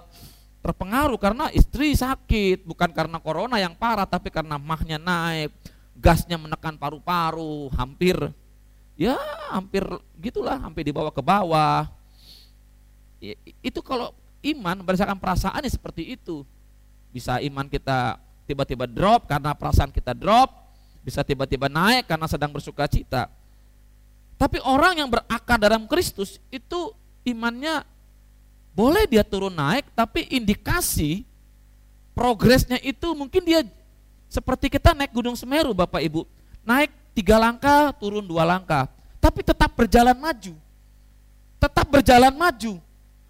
terpengaruh 0.64 1.20
karena 1.20 1.52
istri 1.52 1.92
sakit, 1.92 2.64
bukan 2.64 2.96
karena 2.96 3.20
corona 3.20 3.60
yang 3.60 3.76
parah, 3.76 4.08
tapi 4.08 4.32
karena 4.32 4.56
mahnya 4.56 4.96
naik, 4.96 5.52
gasnya 6.00 6.40
menekan 6.40 6.80
paru-paru, 6.80 7.68
hampir 7.76 8.16
ya 8.96 9.20
hampir 9.52 9.84
gitulah, 10.20 10.60
hampir 10.60 10.88
dibawa 10.88 11.12
ke 11.12 11.20
bawah. 11.20 11.88
Ya, 13.20 13.36
itu 13.60 13.80
kalau 13.84 14.16
iman 14.44 14.80
berdasarkan 14.80 15.20
perasaan 15.20 15.64
ya 15.64 15.72
seperti 15.72 16.16
itu. 16.16 16.48
Bisa 17.12 17.44
iman 17.44 17.68
kita 17.68 18.16
tiba-tiba 18.48 18.88
drop 18.88 19.28
karena 19.28 19.52
perasaan 19.52 19.92
kita 19.92 20.16
drop, 20.16 20.52
bisa 21.04 21.24
tiba-tiba 21.24 21.68
naik 21.68 22.08
karena 22.08 22.28
sedang 22.28 22.52
bersuka 22.52 22.88
cita. 22.88 23.28
Tapi 24.40 24.64
orang 24.64 25.04
yang 25.04 25.12
berakar 25.12 25.60
dalam 25.60 25.84
Kristus 25.84 26.40
itu 26.48 26.96
imannya 27.26 27.84
boleh 28.76 29.04
dia 29.10 29.26
turun 29.26 29.52
naik, 29.52 29.92
tapi 29.92 30.28
indikasi 30.32 31.28
progresnya 32.16 32.80
itu 32.80 33.12
mungkin 33.16 33.44
dia 33.44 33.64
seperti 34.30 34.70
kita 34.70 34.94
naik 34.94 35.12
Gunung 35.12 35.36
Semeru 35.36 35.74
Bapak 35.74 36.00
Ibu, 36.06 36.24
naik 36.64 36.94
tiga 37.18 37.36
langkah, 37.42 37.92
turun 37.98 38.24
dua 38.24 38.46
langkah, 38.46 38.88
tapi 39.18 39.44
tetap 39.44 39.74
berjalan 39.76 40.16
maju. 40.16 40.54
Tetap 41.60 41.88
berjalan 41.92 42.32
maju. 42.32 42.80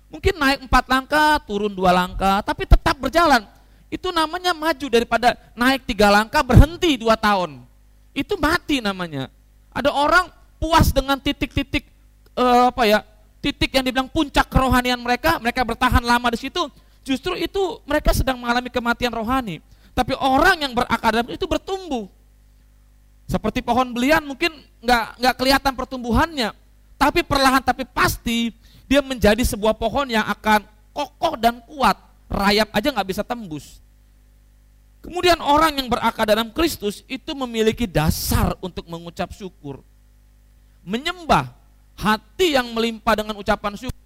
Mungkin 0.10 0.34
naik 0.38 0.60
empat 0.66 0.86
langkah, 0.86 1.42
turun 1.46 1.74
dua 1.74 1.90
langkah, 1.94 2.46
tapi 2.46 2.66
tetap 2.70 2.98
berjalan. 2.98 3.46
Itu 3.90 4.14
namanya 4.14 4.54
maju 4.54 4.86
daripada 4.86 5.34
naik 5.58 5.90
tiga 5.90 6.14
langkah 6.14 6.46
berhenti 6.46 6.94
dua 6.94 7.18
tahun. 7.18 7.66
Itu 8.14 8.38
mati 8.38 8.86
namanya. 8.86 9.34
Ada 9.74 9.90
orang 9.90 10.30
puas 10.62 10.94
dengan 10.94 11.18
titik-titik 11.18 11.90
uh, 12.38 12.70
apa 12.70 12.84
ya 12.86 13.00
titik 13.40 13.72
yang 13.72 13.84
dibilang 13.88 14.08
puncak 14.12 14.48
kerohanian 14.52 15.00
mereka, 15.00 15.40
mereka 15.40 15.64
bertahan 15.64 16.04
lama 16.04 16.28
di 16.32 16.40
situ, 16.40 16.68
justru 17.04 17.36
itu 17.40 17.80
mereka 17.88 18.12
sedang 18.12 18.40
mengalami 18.40 18.68
kematian 18.72 19.12
rohani. 19.12 19.64
Tapi 19.96 20.16
orang 20.16 20.64
yang 20.64 20.72
berakar 20.76 21.24
itu 21.28 21.44
bertumbuh. 21.44 22.08
Seperti 23.30 23.62
pohon 23.62 23.92
belian 23.94 24.24
mungkin 24.26 24.50
nggak 24.82 25.22
nggak 25.22 25.36
kelihatan 25.38 25.74
pertumbuhannya, 25.76 26.50
tapi 26.98 27.22
perlahan 27.22 27.62
tapi 27.62 27.86
pasti 27.86 28.50
dia 28.90 29.04
menjadi 29.06 29.44
sebuah 29.46 29.78
pohon 29.78 30.10
yang 30.10 30.26
akan 30.26 30.66
kokoh 30.96 31.36
dan 31.38 31.62
kuat. 31.68 31.96
Rayap 32.30 32.70
aja 32.74 32.90
nggak 32.94 33.10
bisa 33.10 33.22
tembus. 33.26 33.82
Kemudian 35.00 35.40
orang 35.40 35.80
yang 35.80 35.88
berakar 35.88 36.28
dalam 36.28 36.52
Kristus 36.52 37.08
itu 37.08 37.32
memiliki 37.38 37.88
dasar 37.88 38.54
untuk 38.60 38.84
mengucap 38.90 39.32
syukur. 39.32 39.80
Menyembah 40.84 41.59
hati 42.00 42.56
yang 42.56 42.72
melimpah 42.72 43.20
dengan 43.20 43.36
ucapan 43.36 43.76
syukur. 43.76 44.00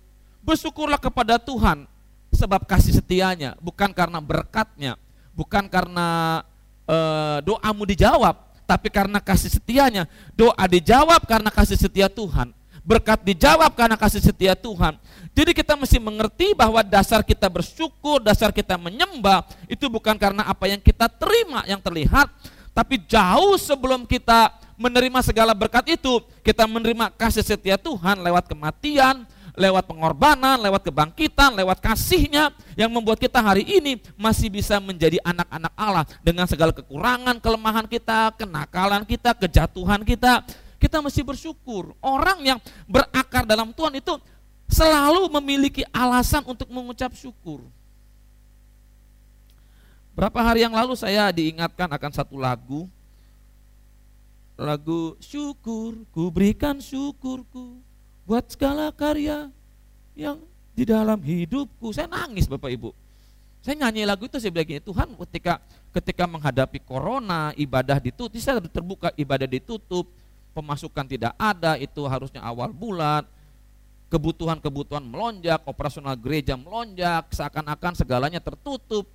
Bersyukurlah 0.44 1.00
kepada 1.00 1.38
Tuhan 1.38 1.86
sebab 2.34 2.66
kasih 2.66 2.98
setianya, 3.00 3.56
bukan 3.62 3.94
karena 3.94 4.20
berkatnya, 4.20 4.98
bukan 5.38 5.70
karena 5.70 6.42
e, 6.84 6.98
doamu 7.46 7.86
dijawab, 7.88 8.36
tapi 8.66 8.90
karena 8.90 9.22
kasih 9.22 9.54
setianya. 9.54 10.10
Doa 10.34 10.66
dijawab 10.66 11.24
karena 11.30 11.54
kasih 11.54 11.78
setia 11.78 12.10
Tuhan. 12.10 12.52
Berkat 12.84 13.24
dijawab 13.24 13.72
karena 13.80 13.96
kasih 13.96 14.20
setia 14.20 14.60
Tuhan. 14.60 15.00
Jadi 15.32 15.56
kita 15.56 15.80
mesti 15.80 15.96
mengerti 16.04 16.52
bahwa 16.52 16.84
dasar 16.84 17.24
kita 17.24 17.48
bersyukur, 17.48 18.20
dasar 18.20 18.52
kita 18.52 18.76
menyembah 18.76 19.48
itu 19.72 19.88
bukan 19.88 20.20
karena 20.20 20.44
apa 20.44 20.68
yang 20.68 20.84
kita 20.84 21.08
terima 21.08 21.64
yang 21.64 21.80
terlihat, 21.80 22.28
tapi 22.76 23.00
jauh 23.08 23.56
sebelum 23.56 24.04
kita 24.04 24.52
menerima 24.78 25.20
segala 25.22 25.54
berkat 25.54 25.98
itu, 25.98 26.22
kita 26.42 26.66
menerima 26.66 27.14
kasih 27.14 27.46
setia 27.46 27.78
Tuhan 27.78 28.20
lewat 28.22 28.50
kematian, 28.50 29.26
lewat 29.54 29.86
pengorbanan, 29.86 30.58
lewat 30.58 30.82
kebangkitan, 30.90 31.54
lewat 31.54 31.78
kasihnya 31.78 32.50
yang 32.74 32.90
membuat 32.90 33.22
kita 33.22 33.38
hari 33.38 33.62
ini 33.62 34.02
masih 34.18 34.50
bisa 34.50 34.82
menjadi 34.82 35.22
anak-anak 35.22 35.74
Allah 35.78 36.06
dengan 36.26 36.50
segala 36.50 36.74
kekurangan, 36.74 37.38
kelemahan 37.38 37.86
kita, 37.86 38.34
kenakalan 38.34 39.06
kita, 39.06 39.38
kejatuhan 39.38 40.02
kita. 40.02 40.42
Kita 40.82 41.00
mesti 41.00 41.22
bersyukur. 41.24 41.96
Orang 42.04 42.44
yang 42.44 42.60
berakar 42.90 43.48
dalam 43.48 43.72
Tuhan 43.72 43.96
itu 44.04 44.20
selalu 44.68 45.32
memiliki 45.40 45.88
alasan 45.94 46.44
untuk 46.44 46.68
mengucap 46.68 47.14
syukur. 47.16 47.64
Berapa 50.14 50.44
hari 50.46 50.62
yang 50.62 50.74
lalu 50.78 50.94
saya 50.94 51.30
diingatkan 51.34 51.90
akan 51.90 52.12
satu 52.14 52.38
lagu. 52.38 52.86
Lagu 54.54 55.18
syukur, 55.18 55.98
ku 56.14 56.30
berikan 56.30 56.78
syukurku 56.78 57.82
buat 58.24 58.46
segala 58.54 58.94
karya 58.94 59.50
yang 60.14 60.38
di 60.78 60.86
dalam 60.86 61.18
hidupku. 61.18 61.90
Saya 61.90 62.06
nangis 62.06 62.46
Bapak 62.46 62.70
Ibu. 62.70 62.94
Saya 63.64 63.80
nyanyi 63.80 64.04
lagu 64.04 64.28
itu 64.28 64.38
saya 64.44 64.52
bilang 64.52 64.84
Tuhan 64.84 65.08
ketika 65.26 65.64
ketika 65.96 66.24
menghadapi 66.28 66.84
corona, 66.84 67.56
ibadah 67.56 67.96
ditutup, 67.98 68.36
saya 68.36 68.60
terbuka 68.60 69.16
ibadah 69.16 69.48
ditutup, 69.48 70.06
pemasukan 70.52 71.08
tidak 71.08 71.34
ada, 71.40 71.80
itu 71.80 72.04
harusnya 72.04 72.44
awal 72.44 72.76
bulan, 72.76 73.24
kebutuhan-kebutuhan 74.12 75.02
melonjak, 75.02 75.64
operasional 75.66 76.14
gereja 76.14 76.54
melonjak, 76.54 77.26
seakan-akan 77.34 77.98
segalanya 77.98 78.38
tertutup. 78.38 79.10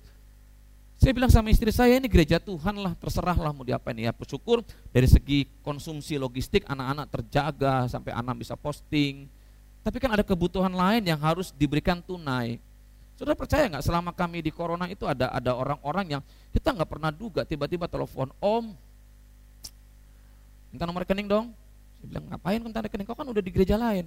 Saya 0.99 1.15
bilang 1.15 1.31
sama 1.31 1.47
istri 1.47 1.71
saya 1.71 1.95
ini 1.95 2.11
gereja 2.11 2.43
Tuhan 2.43 2.75
lah, 2.75 2.91
terserahlah 2.99 3.55
mau 3.55 3.63
diapain 3.63 3.95
ya. 3.95 4.11
Bersyukur 4.11 4.67
dari 4.91 5.07
segi 5.07 5.47
konsumsi 5.63 6.19
logistik 6.19 6.67
anak-anak 6.67 7.07
terjaga 7.07 7.87
sampai 7.87 8.11
anak 8.11 8.43
bisa 8.43 8.59
posting. 8.59 9.23
Tapi 9.79 9.95
kan 9.95 10.11
ada 10.11 10.27
kebutuhan 10.27 10.75
lain 10.75 11.07
yang 11.07 11.15
harus 11.23 11.55
diberikan 11.55 12.03
tunai. 12.03 12.59
Sudah 13.15 13.31
percaya 13.31 13.71
nggak 13.71 13.79
selama 13.79 14.11
kami 14.11 14.43
di 14.43 14.51
corona 14.51 14.91
itu 14.91 15.07
ada 15.07 15.31
ada 15.31 15.55
orang-orang 15.55 16.19
yang 16.19 16.21
kita 16.51 16.75
nggak 16.75 16.91
pernah 16.91 17.15
duga 17.15 17.47
tiba-tiba 17.47 17.87
telepon 17.87 18.27
Om, 18.43 18.75
minta 20.75 20.83
nomor 20.83 21.07
rekening 21.07 21.31
dong. 21.31 21.55
Saya 21.95 22.05
bilang 22.11 22.27
ngapain 22.27 22.59
minta 22.59 22.83
rekening? 22.83 23.07
Kau 23.07 23.15
kan 23.15 23.27
udah 23.27 23.39
di 23.39 23.51
gereja 23.55 23.79
lain. 23.79 24.03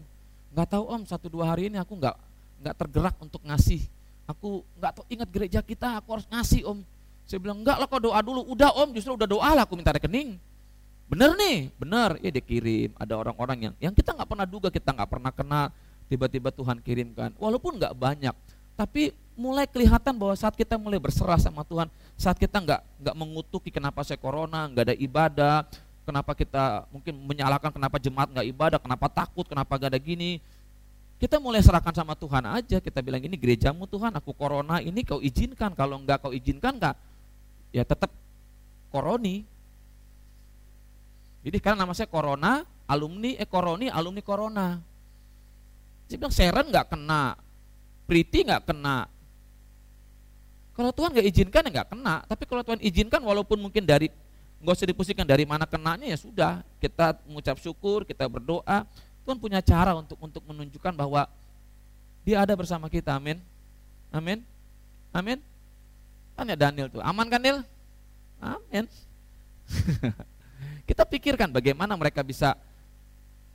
Nggak 0.52 0.76
tahu 0.76 0.84
Om, 0.92 1.02
satu 1.08 1.32
dua 1.32 1.48
hari 1.56 1.72
ini 1.72 1.80
aku 1.80 1.96
nggak 1.96 2.16
nggak 2.60 2.74
tergerak 2.76 3.16
untuk 3.16 3.40
ngasih 3.48 3.80
aku 4.26 4.62
nggak 4.78 4.92
tahu 4.96 5.04
ingat 5.10 5.28
gereja 5.28 5.60
kita, 5.62 5.98
aku 6.00 6.18
harus 6.18 6.26
ngasih 6.30 6.62
om. 6.66 6.78
Saya 7.26 7.38
bilang 7.38 7.62
enggak 7.62 7.78
lah 7.78 7.86
kok 7.86 8.02
doa 8.02 8.18
dulu. 8.20 8.44
Udah 8.50 8.70
om, 8.74 8.90
justru 8.92 9.14
udah 9.14 9.28
doa 9.28 9.50
lah 9.54 9.62
aku 9.62 9.78
minta 9.78 9.94
rekening. 9.94 10.36
Bener 11.06 11.36
nih, 11.36 11.68
bener. 11.76 12.18
Ya 12.24 12.30
dia 12.32 12.44
kirim. 12.44 12.90
Ada 12.96 13.14
orang-orang 13.18 13.70
yang 13.70 13.74
yang 13.90 13.94
kita 13.94 14.16
nggak 14.16 14.28
pernah 14.28 14.46
duga, 14.48 14.68
kita 14.72 14.90
nggak 14.92 15.10
pernah 15.10 15.32
kenal. 15.32 15.66
Tiba-tiba 16.10 16.52
Tuhan 16.52 16.76
kirimkan. 16.80 17.32
Walaupun 17.40 17.80
nggak 17.80 17.94
banyak, 17.96 18.34
tapi 18.76 19.16
mulai 19.32 19.64
kelihatan 19.64 20.12
bahwa 20.12 20.36
saat 20.36 20.52
kita 20.52 20.76
mulai 20.76 21.00
berserah 21.00 21.40
sama 21.40 21.64
Tuhan, 21.64 21.88
saat 22.20 22.36
kita 22.36 22.60
nggak 22.60 22.80
nggak 23.00 23.16
mengutuki 23.16 23.72
kenapa 23.72 24.04
saya 24.04 24.20
corona, 24.20 24.68
nggak 24.68 24.92
ada 24.92 24.96
ibadah, 24.96 25.56
kenapa 26.04 26.36
kita 26.36 26.84
mungkin 26.92 27.14
menyalahkan 27.16 27.70
kenapa 27.72 27.96
jemaat 27.96 28.28
nggak 28.28 28.46
ibadah, 28.52 28.78
kenapa 28.82 29.06
takut, 29.08 29.46
kenapa 29.48 29.72
gak 29.78 29.90
ada 29.94 30.00
gini, 30.02 30.42
kita 31.22 31.38
mulai 31.38 31.62
serahkan 31.62 31.94
sama 31.94 32.18
Tuhan 32.18 32.42
aja. 32.50 32.82
Kita 32.82 32.98
bilang 32.98 33.22
ini 33.22 33.38
gerejamu 33.38 33.86
Tuhan, 33.86 34.10
aku 34.18 34.34
corona 34.34 34.82
ini 34.82 35.06
kau 35.06 35.22
izinkan. 35.22 35.70
Kalau 35.70 36.02
enggak 36.02 36.18
kau 36.18 36.34
izinkan 36.34 36.82
enggak, 36.82 36.98
ya 37.70 37.86
tetap 37.86 38.10
koroni. 38.90 39.46
Jadi 41.46 41.62
karena 41.62 41.86
nama 41.86 41.94
saya 41.94 42.10
corona, 42.10 42.66
alumni 42.90 43.38
eh 43.38 43.46
koroni, 43.46 43.86
alumni 43.86 44.18
corona. 44.18 44.66
Saya 46.10 46.18
bilang 46.18 46.34
Seren 46.34 46.66
nggak 46.74 46.90
kena, 46.90 47.38
Priti 48.10 48.42
nggak 48.42 48.66
kena. 48.66 49.06
Kalau 50.74 50.90
Tuhan 50.90 51.14
nggak 51.14 51.26
izinkan 51.30 51.62
ya 51.62 51.70
nggak 51.70 51.88
kena. 51.94 52.14
Tapi 52.26 52.42
kalau 52.50 52.66
Tuhan 52.66 52.82
izinkan, 52.82 53.22
walaupun 53.22 53.62
mungkin 53.62 53.86
dari 53.86 54.10
nggak 54.58 54.74
usah 54.74 54.90
dipusingkan 54.90 55.26
dari 55.26 55.46
mana 55.46 55.70
kenanya 55.70 56.02
ya 56.02 56.18
sudah. 56.18 56.66
Kita 56.82 57.14
mengucap 57.30 57.62
syukur, 57.62 58.02
kita 58.02 58.26
berdoa, 58.26 58.82
Tuhan 59.22 59.38
punya 59.38 59.62
cara 59.62 59.94
untuk 59.94 60.18
untuk 60.18 60.42
menunjukkan 60.46 60.94
bahwa 60.94 61.30
dia 62.26 62.42
ada 62.42 62.54
bersama 62.54 62.90
kita. 62.90 63.14
Amin. 63.14 63.38
Amin. 64.10 64.42
Amin. 65.14 65.38
Tanya 66.32 66.56
Daniel 66.56 66.88
tuh, 66.88 67.02
aman 67.04 67.28
kan 67.28 67.38
Daniel? 67.38 67.60
Amin. 68.40 68.88
Kita 70.88 71.06
pikirkan 71.06 71.52
bagaimana 71.52 71.94
mereka 71.94 72.24
bisa 72.24 72.56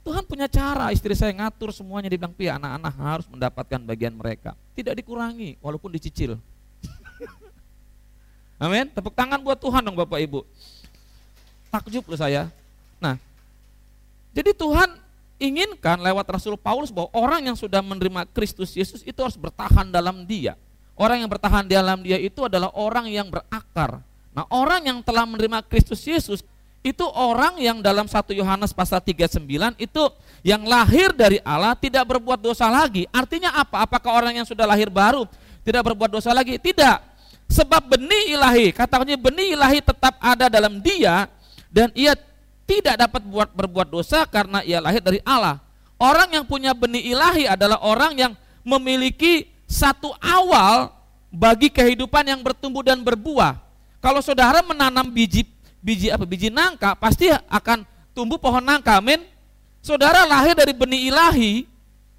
Tuhan 0.07 0.23
punya 0.23 0.47
cara, 0.47 0.87
istri 0.95 1.11
saya 1.19 1.35
ngatur 1.35 1.75
semuanya 1.75 2.07
dibilang 2.07 2.31
pia 2.31 2.55
anak-anak 2.55 2.93
harus 2.95 3.27
mendapatkan 3.27 3.81
bagian 3.83 4.15
mereka. 4.15 4.55
Tidak 4.71 4.95
dikurangi 4.95 5.59
walaupun 5.59 5.91
dicicil. 5.91 6.39
Amin. 8.63 8.87
Tepuk 8.87 9.11
tangan 9.11 9.43
buat 9.43 9.59
Tuhan 9.59 9.83
dong 9.83 9.99
Bapak 9.99 10.23
Ibu. 10.23 10.47
Takjub 11.67 12.07
loh 12.07 12.15
saya. 12.15 12.47
Nah, 13.03 13.19
jadi 14.31 14.55
Tuhan 14.55 14.95
inginkan 15.37 16.01
lewat 16.01 16.25
Rasul 16.27 16.57
Paulus 16.57 16.89
bahwa 16.89 17.09
orang 17.13 17.49
yang 17.49 17.57
sudah 17.57 17.81
menerima 17.81 18.25
Kristus 18.33 18.73
Yesus 18.73 19.05
itu 19.05 19.17
harus 19.21 19.37
bertahan 19.37 19.89
dalam 19.89 20.25
dia. 20.25 20.57
Orang 20.97 21.21
yang 21.21 21.29
bertahan 21.29 21.69
dalam 21.69 22.01
dia 22.01 22.17
itu 22.17 22.41
adalah 22.45 22.73
orang 22.73 23.05
yang 23.05 23.29
berakar. 23.29 24.01
Nah 24.33 24.45
orang 24.49 24.85
yang 24.89 24.97
telah 25.05 25.29
menerima 25.29 25.61
Kristus 25.69 26.01
Yesus 26.05 26.41
itu 26.81 27.05
orang 27.05 27.57
yang 27.61 27.81
dalam 27.81 28.09
1 28.09 28.33
Yohanes 28.33 28.73
pasal 28.73 29.01
39 29.01 29.43
itu 29.77 30.03
yang 30.41 30.65
lahir 30.65 31.13
dari 31.13 31.37
Allah 31.45 31.77
tidak 31.77 32.05
berbuat 32.05 32.41
dosa 32.41 32.69
lagi. 32.69 33.05
Artinya 33.13 33.53
apa? 33.53 33.85
Apakah 33.85 34.13
orang 34.17 34.41
yang 34.41 34.47
sudah 34.47 34.65
lahir 34.65 34.89
baru 34.89 35.29
tidak 35.61 35.85
berbuat 35.93 36.09
dosa 36.09 36.33
lagi? 36.33 36.57
Tidak. 36.57 36.97
Sebab 37.47 37.95
benih 37.95 38.35
ilahi, 38.35 38.75
katanya 38.75 39.15
benih 39.15 39.55
ilahi 39.55 39.79
tetap 39.79 40.19
ada 40.19 40.51
dalam 40.51 40.83
dia 40.83 41.31
dan 41.71 41.93
ia 41.95 42.15
tidak 42.67 42.99
dapat 42.99 43.23
buat 43.23 43.49
berbuat 43.55 43.87
dosa 43.87 44.27
karena 44.27 44.59
ia 44.61 44.83
lahir 44.83 44.99
dari 44.99 45.23
Allah. 45.23 45.63
Orang 45.97 46.29
yang 46.29 46.45
punya 46.45 46.75
benih 46.75 47.15
ilahi 47.15 47.49
adalah 47.49 47.81
orang 47.81 48.13
yang 48.13 48.33
memiliki 48.61 49.49
satu 49.65 50.13
awal 50.21 50.93
bagi 51.33 51.71
kehidupan 51.71 52.27
yang 52.27 52.43
bertumbuh 52.43 52.85
dan 52.85 53.01
berbuah. 53.01 53.57
Kalau 53.97 54.21
saudara 54.21 54.61
menanam 54.61 55.09
biji 55.09 55.47
biji 55.81 56.11
apa 56.11 56.27
biji 56.27 56.51
nangka 56.51 56.93
pasti 56.99 57.31
akan 57.31 57.87
tumbuh 58.11 58.37
pohon 58.37 58.61
nangka. 58.61 58.99
Amin. 58.99 59.23
Saudara 59.81 60.27
lahir 60.27 60.51
dari 60.51 60.75
benih 60.75 61.07
ilahi, 61.07 61.63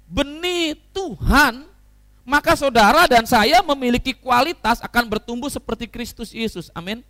benih 0.09 0.73
Tuhan, 0.89 1.69
maka 2.25 2.57
saudara 2.57 3.05
dan 3.05 3.29
saya 3.29 3.61
memiliki 3.61 4.17
kualitas 4.17 4.81
akan 4.81 5.05
bertumbuh 5.05 5.53
seperti 5.53 5.85
Kristus 5.85 6.33
Yesus. 6.33 6.73
Amin. 6.73 7.05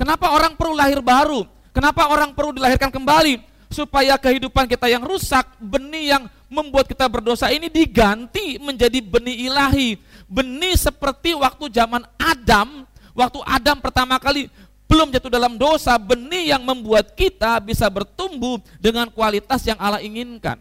Kenapa 0.00 0.32
orang 0.32 0.56
perlu 0.56 0.72
lahir 0.72 1.04
baru? 1.04 1.44
Kenapa 1.78 2.10
orang 2.10 2.34
perlu 2.34 2.50
dilahirkan 2.58 2.90
kembali? 2.90 3.38
Supaya 3.70 4.18
kehidupan 4.18 4.66
kita 4.66 4.90
yang 4.90 5.06
rusak, 5.06 5.46
benih 5.62 6.10
yang 6.18 6.26
membuat 6.50 6.90
kita 6.90 7.06
berdosa 7.06 7.54
ini 7.54 7.70
diganti 7.70 8.58
menjadi 8.58 8.98
benih 8.98 9.46
ilahi. 9.46 9.94
Benih 10.26 10.74
seperti 10.74 11.38
waktu 11.38 11.70
zaman 11.70 12.02
Adam, 12.18 12.82
waktu 13.14 13.38
Adam 13.46 13.78
pertama 13.78 14.18
kali 14.18 14.50
belum 14.90 15.14
jatuh 15.14 15.30
dalam 15.30 15.54
dosa, 15.54 15.94
benih 16.02 16.50
yang 16.50 16.66
membuat 16.66 17.14
kita 17.14 17.62
bisa 17.62 17.86
bertumbuh 17.86 18.58
dengan 18.82 19.06
kualitas 19.06 19.62
yang 19.62 19.78
Allah 19.78 20.02
inginkan. 20.02 20.58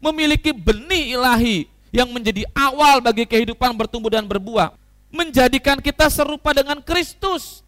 Memiliki 0.00 0.56
benih 0.56 1.20
ilahi 1.20 1.68
yang 1.92 2.08
menjadi 2.08 2.48
awal 2.56 3.04
bagi 3.04 3.28
kehidupan 3.28 3.76
bertumbuh 3.76 4.08
dan 4.08 4.24
berbuah. 4.24 4.72
Menjadikan 5.12 5.84
kita 5.84 6.08
serupa 6.08 6.56
dengan 6.56 6.80
Kristus. 6.80 7.65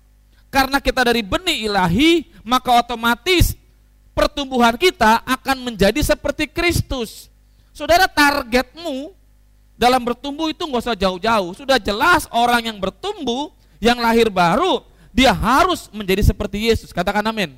Karena 0.49 0.81
kita 0.81 1.05
dari 1.05 1.21
benih 1.21 1.69
ilahi, 1.69 2.25
maka 2.41 2.73
otomatis 2.73 3.53
pertumbuhan 4.17 4.75
kita 4.81 5.21
akan 5.23 5.69
menjadi 5.69 6.01
seperti 6.01 6.49
Kristus. 6.49 7.29
Saudara, 7.77 8.09
targetmu 8.09 9.13
dalam 9.79 10.03
bertumbuh 10.03 10.51
itu 10.51 10.65
nggak 10.65 10.83
usah 10.83 10.99
jauh-jauh. 10.99 11.55
Sudah 11.55 11.77
jelas 11.79 12.27
orang 12.33 12.67
yang 12.73 12.81
bertumbuh, 12.81 13.53
yang 13.79 14.01
lahir 14.01 14.33
baru, 14.33 14.83
dia 15.13 15.31
harus 15.31 15.87
menjadi 15.93 16.27
seperti 16.27 16.67
Yesus. 16.67 16.91
Katakan 16.91 17.23
amin. 17.29 17.55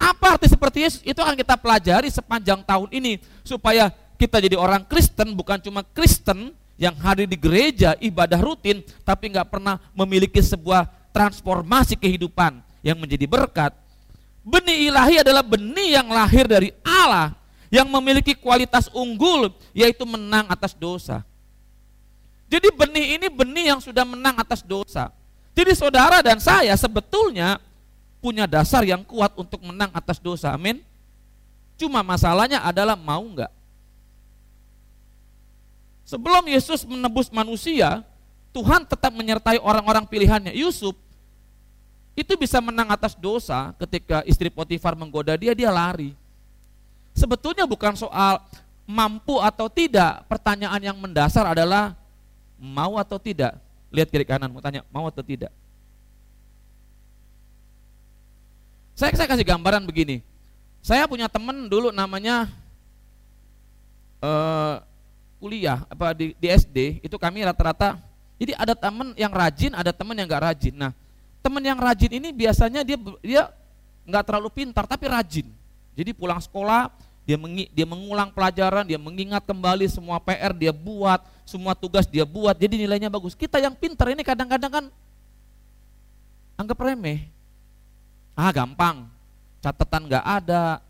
Apa 0.00 0.36
arti 0.36 0.50
seperti 0.50 0.82
Yesus? 0.82 1.00
Itu 1.06 1.22
akan 1.22 1.38
kita 1.38 1.54
pelajari 1.54 2.10
sepanjang 2.10 2.66
tahun 2.66 2.90
ini 2.90 3.22
supaya 3.46 3.94
kita 4.18 4.42
jadi 4.42 4.58
orang 4.58 4.82
Kristen 4.88 5.36
bukan 5.38 5.62
cuma 5.62 5.86
Kristen 5.86 6.50
yang 6.74 6.94
hadir 6.98 7.30
di 7.30 7.38
gereja 7.38 7.94
ibadah 8.02 8.42
rutin 8.42 8.82
tapi 9.06 9.30
nggak 9.30 9.46
pernah 9.46 9.78
memiliki 9.94 10.42
sebuah 10.42 10.90
transformasi 11.14 11.94
kehidupan 11.94 12.58
yang 12.82 12.98
menjadi 12.98 13.30
berkat. 13.30 13.70
Benih 14.42 14.90
ilahi 14.90 15.22
adalah 15.22 15.46
benih 15.46 16.02
yang 16.02 16.10
lahir 16.10 16.44
dari 16.50 16.74
Allah 16.82 17.32
yang 17.70 17.86
memiliki 17.86 18.34
kualitas 18.34 18.90
unggul 18.90 19.54
yaitu 19.70 20.02
menang 20.02 20.50
atas 20.50 20.74
dosa. 20.74 21.22
Jadi 22.50 22.68
benih 22.74 23.16
ini 23.16 23.26
benih 23.30 23.72
yang 23.72 23.80
sudah 23.80 24.02
menang 24.02 24.36
atas 24.36 24.60
dosa. 24.60 25.08
Jadi 25.54 25.72
saudara 25.72 26.18
dan 26.20 26.42
saya 26.42 26.74
sebetulnya 26.74 27.62
punya 28.18 28.44
dasar 28.44 28.82
yang 28.82 29.06
kuat 29.06 29.32
untuk 29.38 29.62
menang 29.62 29.94
atas 29.94 30.18
dosa. 30.18 30.50
Amin. 30.50 30.82
Cuma 31.78 32.02
masalahnya 32.02 32.60
adalah 32.60 32.98
mau 32.98 33.22
enggak. 33.22 33.50
Sebelum 36.04 36.44
Yesus 36.44 36.84
menebus 36.84 37.32
manusia, 37.32 38.04
Tuhan 38.52 38.84
tetap 38.84 39.10
menyertai 39.10 39.56
orang-orang 39.58 40.04
pilihannya. 40.04 40.52
Yusuf 40.52 40.94
itu 42.14 42.32
bisa 42.38 42.62
menang 42.62 42.90
atas 42.94 43.18
dosa 43.18 43.74
ketika 43.78 44.22
istri 44.26 44.46
Potifar 44.46 44.94
menggoda 44.94 45.34
dia, 45.34 45.50
dia 45.52 45.70
lari. 45.70 46.14
Sebetulnya 47.14 47.66
bukan 47.66 47.94
soal 47.98 48.38
mampu 48.86 49.38
atau 49.42 49.66
tidak, 49.66 50.22
pertanyaan 50.30 50.78
yang 50.78 50.96
mendasar 50.98 51.46
adalah 51.46 51.94
mau 52.58 52.98
atau 52.98 53.18
tidak. 53.18 53.58
Lihat 53.90 54.10
kiri 54.10 54.26
kanan, 54.26 54.50
mau 54.50 54.62
tanya 54.62 54.82
mau 54.90 55.06
atau 55.06 55.22
tidak. 55.22 55.50
Saya, 58.94 59.10
saya 59.14 59.26
kasih 59.26 59.46
gambaran 59.46 59.82
begini. 59.86 60.22
Saya 60.82 61.06
punya 61.10 61.26
teman 61.26 61.66
dulu 61.66 61.90
namanya 61.90 62.46
uh, 64.22 64.78
kuliah 65.42 65.82
apa 65.90 66.14
di, 66.14 66.30
di 66.38 66.46
SD 66.46 67.02
itu 67.02 67.16
kami 67.18 67.42
rata-rata 67.42 67.98
jadi 68.34 68.52
ada 68.58 68.74
teman 68.74 69.14
yang 69.14 69.30
rajin, 69.30 69.72
ada 69.72 69.94
teman 69.94 70.14
yang 70.18 70.26
gak 70.26 70.44
rajin. 70.52 70.74
Nah, 70.74 70.92
teman 71.44 71.60
yang 71.60 71.76
rajin 71.76 72.08
ini 72.08 72.32
biasanya 72.32 72.80
dia 72.80 72.96
dia 73.20 73.42
nggak 74.08 74.24
terlalu 74.24 74.48
pintar 74.48 74.88
tapi 74.88 75.04
rajin. 75.12 75.44
Jadi 75.92 76.16
pulang 76.16 76.40
sekolah 76.40 76.88
dia 77.24 77.36
mengi, 77.36 77.68
dia 77.72 77.84
mengulang 77.88 78.32
pelajaran, 78.32 78.84
dia 78.84 79.00
mengingat 79.00 79.44
kembali 79.44 79.88
semua 79.88 80.20
PR 80.20 80.52
dia 80.52 80.72
buat, 80.72 81.20
semua 81.44 81.76
tugas 81.76 82.08
dia 82.08 82.24
buat. 82.24 82.56
Jadi 82.56 82.80
nilainya 82.80 83.12
bagus. 83.12 83.36
Kita 83.36 83.60
yang 83.60 83.76
pintar 83.76 84.12
ini 84.12 84.24
kadang-kadang 84.24 84.72
kan 84.72 84.84
anggap 86.56 86.80
remeh. 86.80 87.28
Ah 88.34 88.50
gampang, 88.50 89.08
catatan 89.60 90.10
nggak 90.10 90.24
ada, 90.24 90.80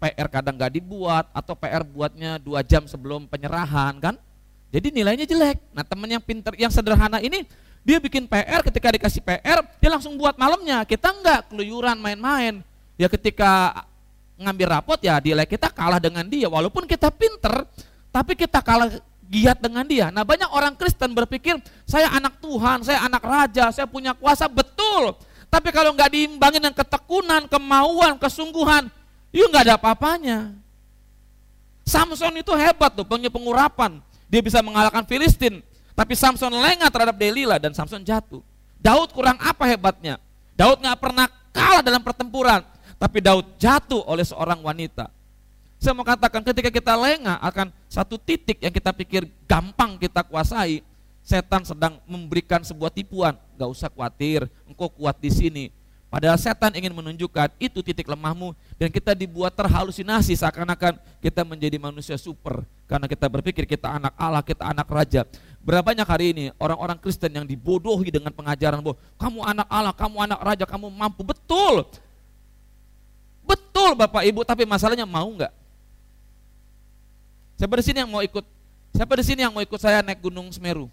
PR 0.00 0.28
kadang 0.28 0.54
nggak 0.56 0.72
dibuat 0.76 1.28
atau 1.32 1.52
PR 1.56 1.82
buatnya 1.84 2.40
dua 2.40 2.64
jam 2.64 2.84
sebelum 2.88 3.28
penyerahan 3.28 3.96
kan. 4.00 4.14
Jadi 4.72 4.92
nilainya 4.92 5.28
jelek. 5.28 5.60
Nah 5.76 5.84
teman 5.84 6.08
yang 6.08 6.22
pintar, 6.24 6.56
yang 6.56 6.72
sederhana 6.72 7.20
ini 7.20 7.44
dia 7.86 8.02
bikin 8.02 8.26
PR, 8.26 8.66
ketika 8.66 8.90
dikasih 8.90 9.22
PR, 9.22 9.62
dia 9.62 9.90
langsung 9.94 10.18
buat 10.18 10.34
malamnya. 10.34 10.82
Kita 10.82 11.14
enggak 11.14 11.46
keluyuran 11.54 11.94
main-main. 12.02 12.58
Ya 12.98 13.06
ketika 13.06 13.86
ngambil 14.34 14.66
rapot 14.74 14.98
ya 14.98 15.22
nilai 15.22 15.46
kita 15.46 15.70
kalah 15.70 16.02
dengan 16.02 16.26
dia. 16.26 16.50
Walaupun 16.50 16.82
kita 16.90 17.14
pinter, 17.14 17.62
tapi 18.10 18.34
kita 18.34 18.58
kalah 18.58 18.90
giat 19.30 19.62
dengan 19.62 19.86
dia. 19.86 20.10
Nah 20.10 20.26
banyak 20.26 20.50
orang 20.50 20.74
Kristen 20.74 21.14
berpikir, 21.14 21.62
saya 21.86 22.10
anak 22.10 22.42
Tuhan, 22.42 22.82
saya 22.82 23.06
anak 23.06 23.22
raja, 23.22 23.70
saya 23.70 23.86
punya 23.86 24.18
kuasa, 24.18 24.50
betul. 24.50 25.14
Tapi 25.46 25.70
kalau 25.70 25.94
nggak 25.94 26.10
diimbangin 26.10 26.58
dengan 26.58 26.74
ketekunan, 26.74 27.46
kemauan, 27.46 28.18
kesungguhan, 28.18 28.90
itu 29.30 29.46
nggak 29.46 29.62
ada 29.62 29.74
apa-apanya. 29.78 30.58
Samson 31.86 32.34
itu 32.34 32.50
hebat 32.50 32.98
tuh, 32.98 33.06
punya 33.06 33.30
pengurapan. 33.30 34.02
Dia 34.26 34.42
bisa 34.42 34.58
mengalahkan 34.58 35.06
Filistin. 35.06 35.62
Tapi 35.96 36.12
Samson 36.12 36.52
lengah 36.52 36.92
terhadap 36.92 37.16
Delila 37.16 37.56
dan 37.56 37.72
Samson 37.72 38.04
jatuh. 38.04 38.44
Daud 38.76 39.16
kurang 39.16 39.40
apa 39.40 39.64
hebatnya? 39.64 40.20
Daud 40.52 40.84
nggak 40.84 41.00
pernah 41.00 41.26
kalah 41.56 41.80
dalam 41.80 42.04
pertempuran, 42.04 42.60
tapi 43.00 43.24
Daud 43.24 43.56
jatuh 43.56 44.04
oleh 44.04 44.22
seorang 44.22 44.60
wanita. 44.60 45.08
Saya 45.80 45.96
mau 45.96 46.04
katakan 46.04 46.44
ketika 46.44 46.68
kita 46.68 46.92
lengah 46.96 47.40
akan 47.40 47.72
satu 47.88 48.20
titik 48.20 48.60
yang 48.60 48.72
kita 48.72 48.92
pikir 48.92 49.24
gampang 49.48 49.96
kita 49.96 50.20
kuasai, 50.24 50.84
setan 51.24 51.64
sedang 51.64 51.96
memberikan 52.04 52.60
sebuah 52.60 52.92
tipuan. 52.92 53.36
Gak 53.56 53.68
usah 53.72 53.88
khawatir, 53.88 54.48
engkau 54.68 54.92
kuat 54.92 55.16
di 55.16 55.32
sini. 55.32 55.64
Padahal 56.06 56.38
setan 56.38 56.72
ingin 56.72 56.94
menunjukkan 56.94 57.52
itu 57.58 57.82
titik 57.82 58.06
lemahmu 58.06 58.54
dan 58.78 58.88
kita 58.88 59.12
dibuat 59.12 59.52
terhalusinasi 59.52 60.38
seakan-akan 60.38 60.96
kita 61.18 61.42
menjadi 61.42 61.76
manusia 61.82 62.14
super 62.16 62.62
karena 62.86 63.10
kita 63.10 63.26
berpikir 63.26 63.66
kita 63.66 63.90
anak 63.90 64.14
Allah, 64.14 64.40
kita 64.40 64.64
anak 64.64 64.86
raja. 64.86 65.26
Berapa 65.66 65.82
banyak 65.90 66.06
hari 66.06 66.26
ini 66.30 66.44
orang-orang 66.62 66.94
Kristen 67.02 67.34
yang 67.34 67.42
dibodohi 67.42 68.14
dengan 68.14 68.30
pengajaran 68.30 68.78
bahwa 68.78 68.94
kamu 69.18 69.40
anak 69.42 69.66
Allah, 69.66 69.94
kamu 69.98 70.16
anak 70.22 70.38
raja, 70.38 70.62
kamu 70.62 70.86
mampu. 70.94 71.26
Betul. 71.26 71.82
Betul 73.42 73.98
Bapak 73.98 74.22
Ibu, 74.22 74.46
tapi 74.46 74.62
masalahnya 74.62 75.02
mau 75.02 75.26
nggak? 75.26 75.50
Siapa 77.58 77.74
di 77.74 77.82
sini 77.82 77.98
yang 77.98 78.10
mau 78.14 78.22
ikut? 78.22 78.46
Siapa 78.94 79.12
di 79.18 79.24
sini 79.26 79.42
yang 79.42 79.50
mau 79.50 79.58
ikut 79.58 79.80
saya 79.82 80.06
naik 80.06 80.22
Gunung 80.22 80.54
Semeru? 80.54 80.86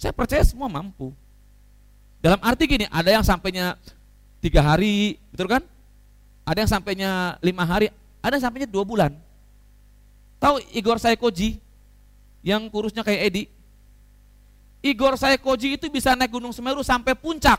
Saya 0.00 0.16
percaya 0.16 0.40
semua 0.40 0.72
mampu. 0.72 1.12
Dalam 2.24 2.40
arti 2.40 2.64
gini, 2.64 2.88
ada 2.88 3.12
yang 3.12 3.20
sampainya 3.20 3.76
tiga 4.40 4.64
hari, 4.64 5.20
betul 5.28 5.52
kan? 5.52 5.60
Ada 6.48 6.64
yang 6.64 6.70
sampainya 6.72 7.36
lima 7.44 7.68
hari, 7.68 7.92
ada 8.24 8.32
yang 8.32 8.44
sampainya 8.48 8.64
dua 8.64 8.80
bulan. 8.80 9.12
Tahu 10.40 10.56
Igor 10.72 10.96
Saikoji 10.96 11.60
yang 12.46 12.70
kurusnya 12.70 13.02
kayak 13.02 13.20
Edi? 13.26 13.44
Igor 14.86 15.18
Saikoji 15.18 15.74
itu 15.74 15.90
bisa 15.90 16.14
naik 16.14 16.30
Gunung 16.30 16.54
Semeru 16.54 16.86
sampai 16.86 17.18
puncak. 17.18 17.58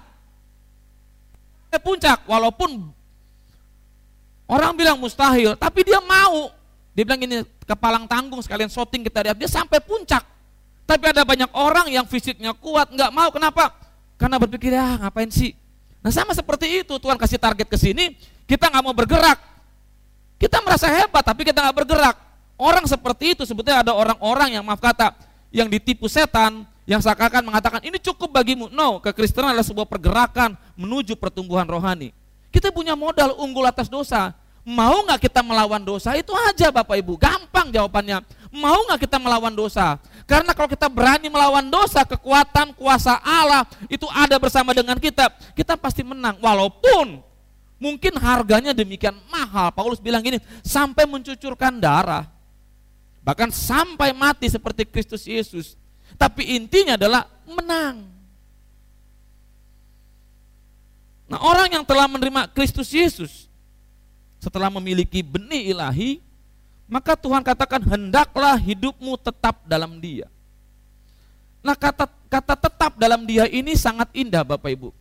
Sampai 1.68 1.82
puncak, 1.84 2.24
walaupun 2.24 2.88
orang 4.48 4.72
bilang 4.80 4.96
mustahil, 4.96 5.60
tapi 5.60 5.84
dia 5.84 6.00
mau. 6.00 6.56
Dia 6.96 7.04
bilang 7.04 7.20
ini 7.20 7.44
kepalang 7.68 8.08
tanggung 8.08 8.40
sekalian 8.40 8.72
shooting 8.72 9.04
kita 9.04 9.20
lihat, 9.28 9.36
dia 9.36 9.52
sampai 9.52 9.84
puncak. 9.84 10.24
Tapi 10.88 11.04
ada 11.12 11.28
banyak 11.28 11.52
orang 11.52 11.92
yang 11.92 12.08
fisiknya 12.08 12.56
kuat, 12.56 12.88
nggak 12.88 13.12
mau. 13.12 13.28
Kenapa? 13.28 13.76
Karena 14.16 14.40
berpikir, 14.40 14.72
ya 14.72 14.96
ngapain 15.04 15.28
sih? 15.28 15.52
Nah 16.00 16.16
sama 16.16 16.32
seperti 16.32 16.88
itu, 16.88 16.96
Tuhan 16.96 17.20
kasih 17.20 17.36
target 17.36 17.68
ke 17.68 17.76
sini, 17.76 18.16
kita 18.48 18.72
nggak 18.72 18.84
mau 18.88 18.96
bergerak. 18.96 19.36
Kita 20.40 20.64
merasa 20.64 20.88
hebat, 20.88 21.28
tapi 21.28 21.44
kita 21.44 21.60
nggak 21.60 21.76
bergerak. 21.84 22.16
Orang 22.58 22.90
seperti 22.90 23.38
itu 23.38 23.46
sebetulnya 23.46 23.86
ada 23.86 23.94
orang-orang 23.94 24.58
yang 24.58 24.66
maaf 24.66 24.82
kata, 24.82 25.14
yang 25.54 25.70
ditipu 25.70 26.10
setan, 26.10 26.66
yang 26.90 26.98
seakan-akan 26.98 27.46
mengatakan 27.46 27.82
ini 27.86 28.02
cukup 28.02 28.34
bagimu. 28.34 28.74
No, 28.74 28.98
kekristenan 28.98 29.54
adalah 29.54 29.68
sebuah 29.68 29.86
pergerakan 29.86 30.58
menuju 30.74 31.14
pertumbuhan 31.22 31.70
rohani. 31.70 32.16
Kita 32.50 32.74
punya 32.74 32.98
modal 32.98 33.38
unggul 33.38 33.68
atas 33.70 33.86
dosa. 33.86 34.34
Mau 34.68 35.06
nggak 35.08 35.32
kita 35.32 35.40
melawan 35.46 35.80
dosa? 35.80 36.12
Itu 36.20 36.36
aja 36.36 36.74
Bapak 36.74 37.00
Ibu, 37.00 37.16
gampang 37.16 37.72
jawabannya. 37.72 38.20
Mau 38.52 38.84
nggak 38.90 39.08
kita 39.08 39.16
melawan 39.16 39.54
dosa? 39.56 39.96
Karena 40.28 40.52
kalau 40.52 40.68
kita 40.68 40.92
berani 40.92 41.32
melawan 41.32 41.64
dosa, 41.72 42.04
kekuatan 42.04 42.76
kuasa 42.76 43.16
Allah 43.24 43.64
itu 43.88 44.04
ada 44.12 44.36
bersama 44.36 44.76
dengan 44.76 45.00
kita, 45.00 45.32
kita 45.56 45.80
pasti 45.80 46.04
menang. 46.04 46.36
Walaupun 46.44 47.24
mungkin 47.80 48.20
harganya 48.20 48.76
demikian 48.76 49.16
mahal. 49.32 49.72
Paulus 49.72 50.04
bilang 50.04 50.20
gini, 50.20 50.42
sampai 50.68 51.08
mencucurkan 51.08 51.80
darah. 51.80 52.37
Bahkan 53.28 53.52
sampai 53.52 54.16
mati 54.16 54.48
seperti 54.48 54.88
Kristus 54.88 55.28
Yesus. 55.28 55.76
Tapi 56.16 56.56
intinya 56.56 56.96
adalah 56.96 57.28
menang. 57.44 58.08
Nah 61.28 61.44
orang 61.44 61.76
yang 61.76 61.84
telah 61.84 62.08
menerima 62.08 62.48
Kristus 62.56 62.88
Yesus, 62.96 63.52
setelah 64.40 64.72
memiliki 64.72 65.20
benih 65.20 65.76
ilahi, 65.76 66.24
maka 66.88 67.20
Tuhan 67.20 67.44
katakan 67.44 67.84
hendaklah 67.84 68.56
hidupmu 68.56 69.20
tetap 69.20 69.60
dalam 69.68 70.00
dia. 70.00 70.32
Nah 71.60 71.76
kata 71.76 72.08
kata 72.32 72.56
tetap 72.56 72.96
dalam 72.96 73.28
dia 73.28 73.44
ini 73.52 73.76
sangat 73.76 74.08
indah 74.16 74.48
Bapak 74.48 74.72
Ibu. 74.72 74.96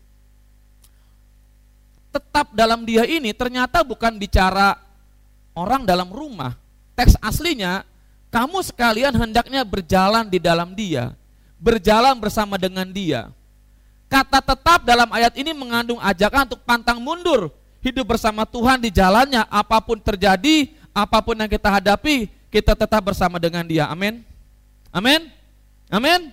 Tetap 2.11 2.51
dalam 2.59 2.83
dia 2.83 3.07
ini 3.07 3.31
ternyata 3.31 3.87
bukan 3.87 4.19
bicara 4.19 4.75
orang 5.55 5.87
dalam 5.87 6.11
rumah. 6.11 6.59
Teks 6.99 7.15
aslinya 7.23 7.87
kamu 8.31 8.59
sekalian 8.67 9.15
hendaknya 9.15 9.63
berjalan 9.63 10.27
di 10.27 10.39
dalam 10.43 10.75
dia, 10.75 11.15
berjalan 11.57 12.19
bersama 12.19 12.61
dengan 12.61 12.87
dia. 12.91 13.31
Kata 14.07 14.39
tetap 14.39 14.87
dalam 14.87 15.11
ayat 15.11 15.35
ini 15.35 15.51
mengandung 15.51 15.99
ajakan 15.99 16.47
untuk 16.47 16.63
pantang 16.63 17.03
mundur, 17.03 17.51
hidup 17.83 18.07
bersama 18.07 18.47
Tuhan 18.47 18.79
di 18.79 18.91
jalannya, 18.95 19.43
apa 19.51 19.83
pun 19.83 19.99
terjadi, 19.99 20.71
apa 20.95 21.19
pun 21.23 21.35
yang 21.35 21.51
kita 21.51 21.67
hadapi, 21.67 22.31
kita 22.51 22.79
tetap 22.79 23.03
bersama 23.03 23.43
dengan 23.43 23.67
dia. 23.67 23.91
Amin. 23.91 24.23
Amin. 24.95 25.29
Amin. 25.91 26.33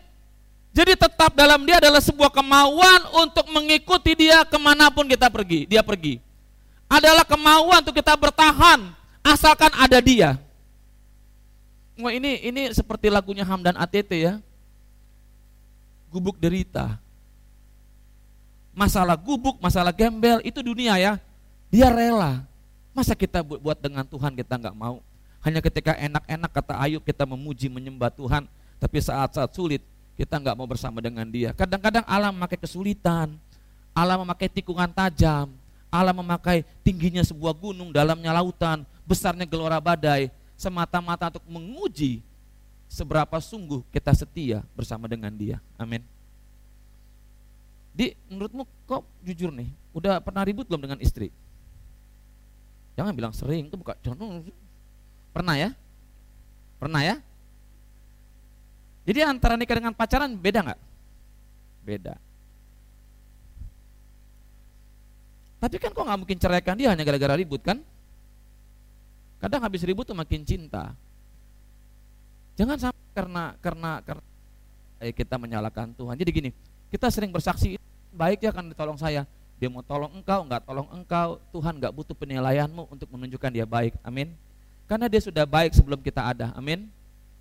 Jadi 0.74 0.98
tetap 0.98 1.38
dalam 1.38 1.62
dia 1.70 1.78
adalah 1.78 2.02
sebuah 2.02 2.34
kemauan 2.34 3.02
untuk 3.22 3.46
mengikuti 3.54 4.18
dia 4.18 4.42
ke 4.42 4.58
mana 4.58 4.90
pun 4.90 5.06
kita 5.06 5.30
pergi. 5.30 5.70
Dia 5.70 5.86
pergi. 5.86 6.18
Adalah 6.90 7.22
kemauan 7.26 7.86
untuk 7.86 7.94
kita 7.94 8.18
bertahan 8.18 8.90
asalkan 9.22 9.70
ada 9.78 10.02
dia. 10.02 10.42
Wah 12.00 12.14
ini 12.14 12.42
ini 12.42 12.74
seperti 12.74 13.12
lagunya 13.12 13.46
Hamdan 13.46 13.78
ATT 13.78 14.12
ya. 14.18 14.34
Gubuk 16.10 16.38
derita. 16.42 16.98
Masalah 18.74 19.14
gubuk, 19.14 19.62
masalah 19.62 19.94
gembel 19.94 20.42
itu 20.42 20.62
dunia 20.66 20.98
ya. 20.98 21.22
Dia 21.70 21.94
rela 21.94 22.42
Masa 22.94 23.18
kita 23.18 23.42
buat 23.42 23.82
dengan 23.82 24.06
Tuhan 24.06 24.38
kita 24.38 24.54
nggak 24.54 24.78
mau? 24.78 25.02
Hanya 25.42 25.66
ketika 25.66 25.98
enak-enak 25.98 26.52
kata 26.54 26.78
Ayub 26.78 27.02
kita 27.02 27.26
memuji 27.26 27.66
menyembah 27.66 28.14
Tuhan, 28.14 28.46
tapi 28.78 29.02
saat-saat 29.02 29.50
sulit 29.50 29.82
kita 30.14 30.38
nggak 30.38 30.54
mau 30.54 30.70
bersama 30.70 31.02
dengan 31.02 31.26
Dia. 31.26 31.58
Kadang-kadang 31.58 32.06
Allah 32.06 32.30
memakai 32.30 32.54
kesulitan, 32.54 33.34
Allah 33.98 34.14
memakai 34.22 34.46
tikungan 34.46 34.94
tajam, 34.94 35.50
Allah 35.90 36.14
memakai 36.14 36.62
tingginya 36.86 37.26
sebuah 37.26 37.58
gunung, 37.58 37.90
dalamnya 37.90 38.30
lautan, 38.30 38.86
besarnya 39.10 39.50
gelora 39.50 39.82
badai, 39.82 40.30
semata-mata 40.58 41.34
untuk 41.34 41.46
menguji 41.50 42.22
seberapa 42.90 43.38
sungguh 43.42 43.82
kita 43.90 44.14
setia 44.14 44.62
bersama 44.78 45.10
dengan 45.10 45.34
Dia. 45.34 45.58
Amin. 45.76 46.06
Di 47.94 48.18
menurutmu 48.30 48.66
kok 48.90 49.06
jujur 49.22 49.54
nih, 49.54 49.70
udah 49.94 50.18
pernah 50.22 50.42
ribut 50.42 50.66
belum 50.66 50.90
dengan 50.90 51.00
istri? 51.02 51.30
Jangan 52.94 53.14
bilang 53.14 53.34
sering, 53.34 53.70
itu 53.70 53.78
bukan 53.78 53.98
contoh. 54.02 54.46
Pernah 55.34 55.56
ya? 55.58 55.70
Pernah 56.78 57.02
ya? 57.02 57.16
Jadi 59.04 59.20
antara 59.26 59.58
nikah 59.58 59.78
dengan 59.78 59.94
pacaran 59.94 60.34
beda 60.34 60.60
nggak? 60.64 60.82
Beda. 61.84 62.16
Tapi 65.60 65.76
kan 65.80 65.92
kok 65.96 66.04
nggak 66.04 66.20
mungkin 66.20 66.38
ceraikan 66.40 66.76
dia 66.76 66.92
hanya 66.92 67.04
gara-gara 67.08 67.40
ribut 67.40 67.64
kan? 67.64 67.80
Kadang 69.44 69.60
habis 69.60 69.84
ribut 69.84 70.08
tuh 70.08 70.16
makin 70.16 70.48
cinta. 70.48 70.96
Jangan 72.56 72.80
sampai 72.80 73.04
karena 73.12 73.44
karena 73.60 73.92
karena 74.00 74.24
eh, 75.04 75.12
kita 75.12 75.36
menyalahkan 75.36 75.92
Tuhan. 76.00 76.16
Jadi 76.16 76.32
gini, 76.32 76.50
kita 76.88 77.12
sering 77.12 77.28
bersaksi 77.28 77.76
baik 78.16 78.40
ya 78.40 78.56
kan 78.56 78.72
ditolong 78.72 78.96
saya. 78.96 79.28
Dia 79.60 79.68
mau 79.68 79.84
tolong 79.84 80.16
engkau, 80.16 80.48
enggak 80.48 80.64
tolong 80.64 80.88
engkau, 80.96 81.44
Tuhan 81.52 81.76
enggak 81.76 81.92
butuh 81.92 82.16
penilaianmu 82.16 82.88
untuk 82.88 83.12
menunjukkan 83.12 83.52
dia 83.52 83.68
baik. 83.68 84.00
Amin. 84.00 84.32
Karena 84.88 85.12
dia 85.12 85.20
sudah 85.20 85.44
baik 85.44 85.76
sebelum 85.76 86.00
kita 86.00 86.24
ada. 86.24 86.56
Amin. 86.56 86.88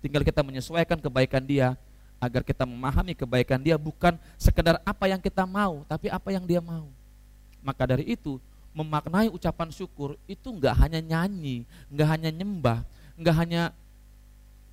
Tinggal 0.03 0.27
kita 0.27 0.43
menyesuaikan 0.43 0.99
kebaikan 0.99 1.39
dia 1.39 1.79
agar 2.19 2.43
kita 2.43 2.67
memahami 2.67 3.15
kebaikan 3.15 3.63
dia 3.63 3.79
bukan 3.79 4.19
sekedar 4.35 4.83
apa 4.83 5.07
yang 5.07 5.23
kita 5.23 5.47
mau, 5.47 5.87
tapi 5.87 6.11
apa 6.11 6.35
yang 6.35 6.43
dia 6.43 6.59
mau. 6.59 6.91
Maka 7.63 7.87
dari 7.87 8.11
itu, 8.11 8.43
memaknai 8.73 9.29
ucapan 9.29 9.69
syukur 9.69 10.17
itu 10.25 10.49
enggak 10.49 10.73
hanya 10.81 10.99
nyanyi, 10.99 11.63
enggak 11.87 12.09
hanya 12.17 12.29
nyembah, 12.33 12.79
enggak 13.15 13.35
hanya 13.37 13.63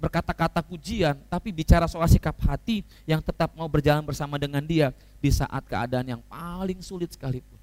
berkata-kata 0.00 0.64
pujian, 0.64 1.12
tapi 1.28 1.52
bicara 1.52 1.84
soal 1.84 2.08
sikap 2.08 2.32
hati 2.48 2.80
yang 3.04 3.20
tetap 3.20 3.52
mau 3.52 3.68
berjalan 3.68 4.00
bersama 4.00 4.40
dengan 4.40 4.64
dia 4.64 4.96
di 5.20 5.28
saat 5.28 5.60
keadaan 5.68 6.16
yang 6.16 6.22
paling 6.24 6.80
sulit 6.80 7.12
sekalipun. 7.12 7.60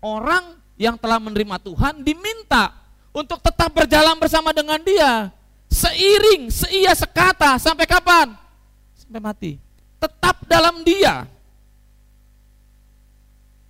Orang 0.00 0.56
yang 0.80 0.96
telah 0.96 1.20
menerima 1.20 1.60
Tuhan 1.60 2.00
diminta 2.00 2.72
untuk 3.12 3.40
tetap 3.44 3.68
berjalan 3.72 4.16
bersama 4.16 4.56
dengan 4.56 4.80
dia. 4.80 5.28
Seiring, 5.68 6.48
seia, 6.48 6.96
sekata, 6.96 7.60
sampai 7.60 7.84
kapan? 7.84 8.32
Sampai 8.96 9.20
mati. 9.20 9.52
Tetap 10.00 10.40
dalam 10.48 10.80
dia. 10.80 11.28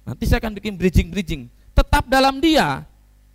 Nanti 0.06 0.24
saya 0.24 0.38
akan 0.38 0.54
bikin 0.54 0.78
bridging-bridging. 0.78 1.50
Tetap 1.74 2.06
dalam 2.06 2.38
dia. 2.38 2.86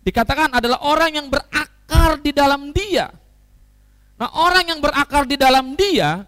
Dikatakan 0.02 0.56
adalah 0.56 0.80
orang 0.82 1.14
yang 1.14 1.26
berakar 1.28 2.18
di 2.18 2.32
dalam 2.34 2.72
dia 2.74 3.12
Nah, 4.22 4.30
orang 4.38 4.70
yang 4.70 4.78
berakar 4.78 5.26
di 5.26 5.34
dalam 5.34 5.74
dia 5.74 6.22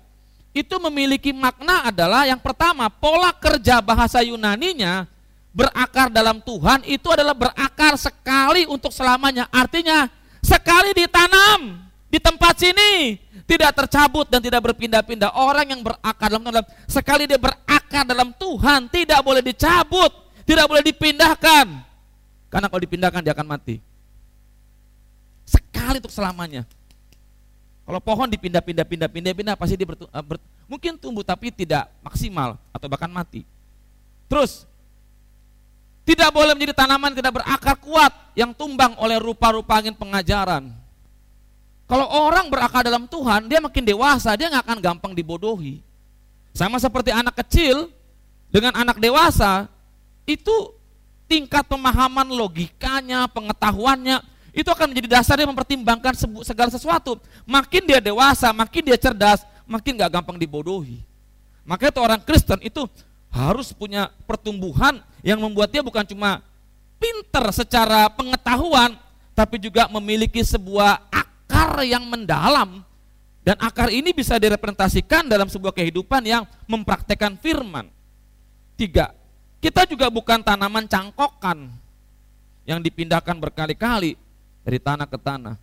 itu 0.51 0.75
memiliki 0.83 1.31
makna 1.31 1.87
adalah 1.87 2.27
yang 2.27 2.43
pertama, 2.43 2.91
pola 2.91 3.31
kerja 3.31 3.79
bahasa 3.79 4.19
Yunaninya 4.19 5.07
berakar 5.55 6.11
dalam 6.11 6.43
Tuhan 6.43 6.83
itu 6.91 7.07
adalah 7.15 7.39
berakar 7.39 7.95
sekali 7.95 8.67
untuk 8.67 8.91
selamanya. 8.91 9.47
Artinya, 9.47 10.11
sekali 10.43 10.91
ditanam 10.91 11.87
di 12.11 12.19
tempat 12.19 12.59
sini 12.59 13.15
tidak 13.47 13.79
tercabut 13.79 14.27
dan 14.27 14.43
tidak 14.43 14.75
berpindah-pindah. 14.75 15.31
Orang 15.39 15.71
yang 15.71 15.79
berakar 15.87 16.35
dalam 16.35 16.43
Tuhan, 16.51 16.67
sekali 16.91 17.31
dia 17.31 17.39
berakar 17.39 18.03
dalam 18.11 18.35
Tuhan 18.35 18.91
tidak 18.91 19.23
boleh 19.23 19.39
dicabut, 19.39 20.11
tidak 20.45 20.69
boleh 20.69 20.85
dipindahkan. 20.85 21.67
Karena 22.53 22.67
kalau 22.71 22.83
dipindahkan 22.85 23.21
dia 23.25 23.33
akan 23.35 23.49
mati. 23.49 23.83
Sekali 25.45 25.99
untuk 25.99 26.15
selamanya. 26.15 26.63
Kalau 27.85 28.01
pohon 28.01 28.29
dipindah-pindah, 28.33 28.87
pindah-pindah, 28.89 29.33
pindah, 29.37 29.55
pasti 29.61 29.77
dia 29.77 29.85
bertu, 29.85 30.09
uh, 30.09 30.25
ber, 30.25 30.41
mungkin 30.65 30.97
tumbuh 30.97 31.21
tapi 31.21 31.53
tidak 31.53 31.85
maksimal 32.01 32.57
atau 32.73 32.89
bahkan 32.89 33.13
mati. 33.13 33.45
Terus, 34.25 34.65
tidak 36.09 36.33
boleh 36.33 36.57
menjadi 36.57 36.73
tanaman 36.73 37.13
tidak 37.13 37.41
berakar 37.41 37.77
kuat 37.77 38.13
yang 38.33 38.57
tumbang 38.57 38.97
oleh 38.97 39.21
rupa-rupa 39.21 39.81
angin 39.81 39.93
pengajaran. 39.93 40.73
Kalau 41.85 42.09
orang 42.09 42.49
berakar 42.49 42.81
dalam 42.81 43.05
Tuhan, 43.05 43.45
dia 43.45 43.61
makin 43.61 43.85
dewasa, 43.85 44.33
dia 44.33 44.49
nggak 44.49 44.65
akan 44.65 44.79
gampang 44.81 45.13
dibodohi. 45.13 45.85
Sama 46.57 46.81
seperti 46.81 47.13
anak 47.13 47.37
kecil 47.45 47.93
dengan 48.49 48.73
anak 48.73 48.97
dewasa, 48.97 49.69
itu 50.25 50.73
tingkat 51.29 51.65
pemahaman 51.69 52.29
logikanya, 52.29 53.29
pengetahuannya, 53.29 54.21
itu 54.55 54.69
akan 54.71 54.95
menjadi 54.95 55.19
dasar 55.21 55.35
dia 55.35 55.49
mempertimbangkan 55.49 56.15
segala 56.47 56.71
sesuatu. 56.71 57.19
Makin 57.43 57.83
dia 57.91 57.99
dewasa, 57.99 58.55
makin 58.55 58.83
dia 58.87 58.99
cerdas, 59.01 59.43
makin 59.67 59.99
gak 59.99 60.15
gampang 60.15 60.39
dibodohi. 60.39 61.03
Makanya 61.67 61.91
itu 61.91 62.03
orang 62.05 62.21
Kristen 62.23 62.61
itu 62.63 62.87
harus 63.35 63.75
punya 63.75 64.15
pertumbuhan 64.31 65.03
yang 65.27 65.43
membuat 65.43 65.75
dia 65.75 65.83
bukan 65.83 66.07
cuma 66.07 66.39
pinter 67.03 67.45
secara 67.51 68.07
pengetahuan, 68.13 68.95
tapi 69.35 69.59
juga 69.59 69.91
memiliki 69.91 70.45
sebuah 70.45 71.03
akar 71.11 71.83
yang 71.83 72.07
mendalam. 72.07 72.85
Dan 73.45 73.61
akar 73.61 73.93
ini 73.93 74.15
bisa 74.17 74.41
direpresentasikan 74.41 75.29
dalam 75.29 75.51
sebuah 75.53 75.75
kehidupan 75.77 76.25
yang 76.25 76.49
mempraktekkan 76.65 77.37
firman. 77.37 77.93
Tiga, 78.79 79.13
kita 79.65 79.89
juga 79.89 80.13
bukan 80.13 80.45
tanaman 80.45 80.85
cangkokan 80.85 81.73
yang 82.69 82.85
dipindahkan 82.85 83.33
berkali-kali 83.33 84.13
dari 84.61 84.77
tanah 84.77 85.09
ke 85.09 85.17
tanah. 85.17 85.57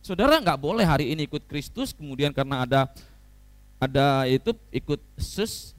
Saudara 0.00 0.40
nggak 0.40 0.56
boleh 0.56 0.88
hari 0.88 1.12
ini 1.12 1.28
ikut 1.28 1.44
Kristus, 1.44 1.92
kemudian 1.92 2.32
karena 2.32 2.64
ada 2.64 2.80
ada 3.76 4.24
itu 4.24 4.56
ikut 4.72 4.96
sus, 5.20 5.76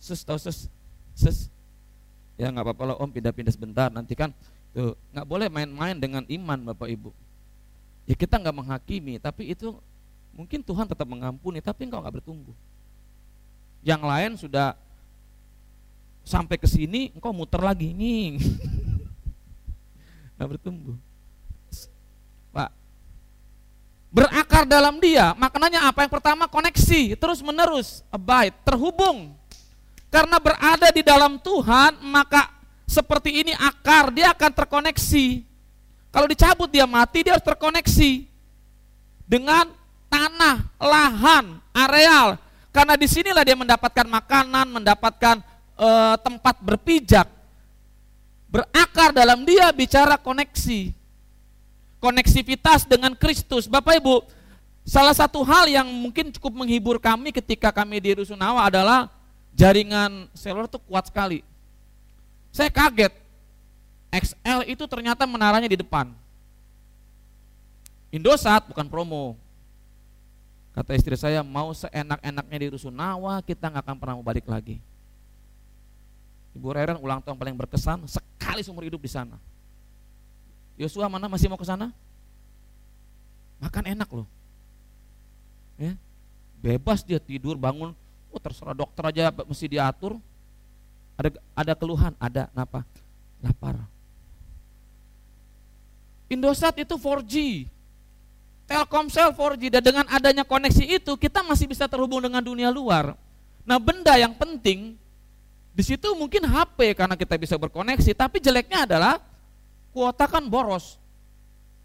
sus 0.00 0.20
tahu 0.24 0.40
sus, 0.40 0.72
sus, 1.12 1.52
ya 2.40 2.48
nggak 2.48 2.72
apa-apa 2.72 2.82
lah 2.88 2.96
om 3.04 3.12
pindah-pindah 3.12 3.52
sebentar 3.52 3.92
nanti 3.92 4.16
kan 4.16 4.32
tuh 4.72 4.96
nggak 5.12 5.28
boleh 5.28 5.52
main-main 5.52 5.92
dengan 5.92 6.24
iman 6.24 6.72
bapak 6.72 6.88
ibu. 6.88 7.12
Ya 8.08 8.16
kita 8.16 8.40
nggak 8.40 8.56
menghakimi, 8.56 9.20
tapi 9.20 9.52
itu 9.52 9.76
mungkin 10.32 10.64
Tuhan 10.64 10.88
tetap 10.88 11.04
mengampuni, 11.04 11.60
tapi 11.60 11.84
engkau 11.84 12.00
nggak 12.00 12.24
bertumbuh. 12.24 12.56
Yang 13.84 14.02
lain 14.08 14.32
sudah 14.40 14.87
sampai 16.28 16.60
ke 16.60 16.68
sini, 16.68 17.08
engkau 17.16 17.32
muter 17.32 17.56
lagi, 17.64 17.96
nih. 17.96 18.36
nggak 20.36 20.48
bertumbuh. 20.52 21.00
Pak, 22.52 22.70
berakar 24.12 24.68
dalam 24.68 25.00
dia, 25.00 25.32
maknanya 25.40 25.88
apa? 25.88 26.04
Yang 26.04 26.12
pertama 26.20 26.44
koneksi, 26.44 27.16
terus 27.16 27.40
menerus, 27.40 28.04
abide, 28.12 28.52
terhubung. 28.60 29.32
Karena 30.12 30.36
berada 30.36 30.92
di 30.92 31.00
dalam 31.00 31.40
Tuhan, 31.40 32.04
maka 32.04 32.52
seperti 32.84 33.44
ini 33.44 33.52
akar, 33.56 34.12
dia 34.12 34.32
akan 34.36 34.52
terkoneksi. 34.52 35.26
Kalau 36.08 36.28
dicabut 36.28 36.68
dia 36.72 36.88
mati, 36.88 37.24
dia 37.24 37.36
harus 37.36 37.44
terkoneksi 37.44 38.24
dengan 39.28 39.68
tanah, 40.08 40.64
lahan, 40.80 41.60
areal. 41.72 42.40
Karena 42.72 42.96
di 42.96 43.04
sinilah 43.04 43.44
dia 43.44 43.56
mendapatkan 43.56 44.08
makanan, 44.08 44.80
mendapatkan 44.80 45.44
e, 45.78 45.88
tempat 46.26 46.58
berpijak 46.58 47.38
berakar 48.50 49.14
dalam 49.14 49.44
dia 49.46 49.70
bicara 49.70 50.18
koneksi. 50.18 50.96
Koneksivitas 51.98 52.86
dengan 52.86 53.14
Kristus. 53.14 53.66
Bapak 53.66 53.98
Ibu, 53.98 54.22
salah 54.86 55.14
satu 55.14 55.42
hal 55.42 55.66
yang 55.66 55.86
mungkin 55.86 56.30
cukup 56.30 56.54
menghibur 56.54 56.96
kami 57.02 57.34
ketika 57.34 57.74
kami 57.74 57.98
di 57.98 58.14
Rusunawa 58.14 58.70
adalah 58.70 59.10
jaringan 59.50 60.30
seluler 60.30 60.70
itu 60.70 60.78
kuat 60.86 61.10
sekali. 61.10 61.42
Saya 62.54 62.70
kaget. 62.70 63.10
XL 64.08 64.64
itu 64.72 64.88
ternyata 64.88 65.28
menaranya 65.28 65.68
di 65.68 65.76
depan. 65.76 66.08
Indosat 68.08 68.64
bukan 68.72 68.88
promo. 68.88 69.36
Kata 70.72 70.94
istri 70.94 71.18
saya, 71.18 71.42
mau 71.42 71.74
seenak-enaknya 71.74 72.56
di 72.62 72.66
Rusunawa, 72.72 73.42
kita 73.42 73.68
nggak 73.68 73.84
akan 73.84 73.96
pernah 73.98 74.14
mau 74.16 74.24
balik 74.24 74.46
lagi. 74.46 74.78
Ibu 76.58 76.74
Reren 76.74 76.98
ulang 76.98 77.22
tahun 77.22 77.38
paling 77.38 77.54
berkesan 77.54 78.02
sekali 78.10 78.66
seumur 78.66 78.82
hidup 78.82 78.98
di 78.98 79.06
sana. 79.06 79.38
Yosua 80.74 81.06
mana 81.06 81.30
masih 81.30 81.46
mau 81.46 81.54
ke 81.54 81.62
sana? 81.62 81.94
Makan 83.62 83.94
enak 83.94 84.10
loh. 84.10 84.26
Ya. 85.78 85.94
Bebas 86.58 87.06
dia 87.06 87.22
tidur, 87.22 87.54
bangun, 87.54 87.94
oh 88.34 88.40
terserah 88.42 88.74
dokter 88.74 89.06
aja 89.06 89.30
mesti 89.30 89.70
diatur. 89.70 90.18
Ada 91.14 91.38
ada 91.54 91.72
keluhan, 91.78 92.10
ada 92.18 92.50
apa? 92.50 92.82
Lapar. 93.38 93.78
Indosat 96.26 96.74
itu 96.82 96.94
4G. 96.98 97.34
Telkomsel 98.68 99.32
4G 99.32 99.62
dan 99.72 99.82
dengan 99.82 100.06
adanya 100.10 100.42
koneksi 100.42 100.84
itu 100.84 101.14
kita 101.14 101.40
masih 101.40 101.70
bisa 101.70 101.86
terhubung 101.86 102.20
dengan 102.20 102.42
dunia 102.42 102.68
luar. 102.68 103.16
Nah, 103.64 103.78
benda 103.80 104.12
yang 104.18 104.36
penting 104.36 104.98
di 105.78 105.86
situ 105.86 106.10
mungkin 106.18 106.42
HP 106.42 106.98
karena 106.98 107.14
kita 107.14 107.38
bisa 107.38 107.54
berkoneksi, 107.54 108.10
tapi 108.10 108.42
jeleknya 108.42 108.82
adalah 108.82 109.22
kuota 109.94 110.26
kan 110.26 110.42
boros. 110.42 110.98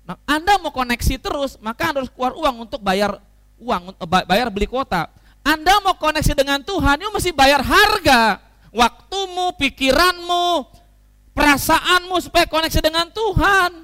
Nah, 0.02 0.18
Anda 0.26 0.58
mau 0.58 0.74
koneksi 0.74 1.22
terus, 1.22 1.62
maka 1.62 1.94
Anda 1.94 2.02
harus 2.02 2.10
keluar 2.10 2.34
uang 2.34 2.66
untuk 2.66 2.82
bayar 2.82 3.22
uang, 3.62 3.94
eh, 3.94 4.10
bayar 4.26 4.50
beli 4.50 4.66
kuota. 4.66 5.14
Anda 5.46 5.78
mau 5.86 5.94
koneksi 5.94 6.34
dengan 6.34 6.66
Tuhan, 6.66 7.06
you 7.06 7.14
mesti 7.14 7.30
bayar 7.38 7.62
harga. 7.62 8.42
Waktumu, 8.74 9.54
pikiranmu, 9.62 10.66
perasaanmu 11.38 12.18
supaya 12.18 12.50
koneksi 12.50 12.82
dengan 12.82 13.14
Tuhan. 13.14 13.83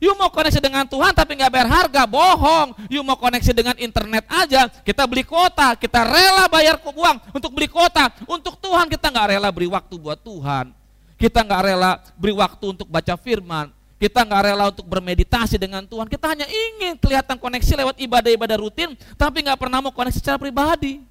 You 0.00 0.16
mau 0.16 0.32
koneksi 0.32 0.64
dengan 0.64 0.88
Tuhan 0.88 1.12
tapi 1.12 1.36
nggak 1.36 1.52
bayar 1.52 1.68
harga, 1.68 2.08
bohong. 2.08 2.72
You 2.88 3.04
mau 3.04 3.20
koneksi 3.20 3.52
dengan 3.52 3.76
internet 3.76 4.24
aja, 4.32 4.72
kita 4.80 5.04
beli 5.04 5.28
kuota, 5.28 5.76
kita 5.76 6.00
rela 6.08 6.48
bayar 6.48 6.80
uang 6.80 7.36
untuk 7.36 7.52
beli 7.52 7.68
kuota. 7.68 8.08
Untuk 8.24 8.56
Tuhan 8.56 8.88
kita 8.88 9.12
nggak 9.12 9.36
rela 9.36 9.52
beri 9.52 9.68
waktu 9.68 9.94
buat 10.00 10.16
Tuhan. 10.24 10.72
Kita 11.20 11.44
nggak 11.44 11.62
rela 11.68 12.00
beri 12.16 12.32
waktu 12.32 12.64
untuk 12.72 12.88
baca 12.88 13.12
firman. 13.20 13.68
Kita 14.00 14.24
nggak 14.24 14.42
rela 14.48 14.72
untuk 14.72 14.88
bermeditasi 14.88 15.60
dengan 15.60 15.84
Tuhan. 15.84 16.08
Kita 16.08 16.32
hanya 16.32 16.48
ingin 16.48 16.96
kelihatan 16.96 17.36
koneksi 17.36 17.72
lewat 17.84 17.96
ibadah-ibadah 18.00 18.56
rutin, 18.56 18.96
tapi 19.20 19.44
nggak 19.44 19.60
pernah 19.60 19.84
mau 19.84 19.92
koneksi 19.92 20.16
secara 20.16 20.40
pribadi. 20.40 21.04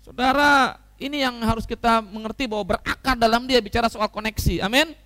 Saudara, 0.00 0.80
ini 0.96 1.20
yang 1.20 1.36
harus 1.44 1.68
kita 1.68 2.00
mengerti 2.00 2.48
bahwa 2.48 2.72
berakar 2.72 3.20
dalam 3.20 3.44
dia 3.44 3.60
bicara 3.60 3.92
soal 3.92 4.08
koneksi. 4.08 4.64
Amin. 4.64 4.96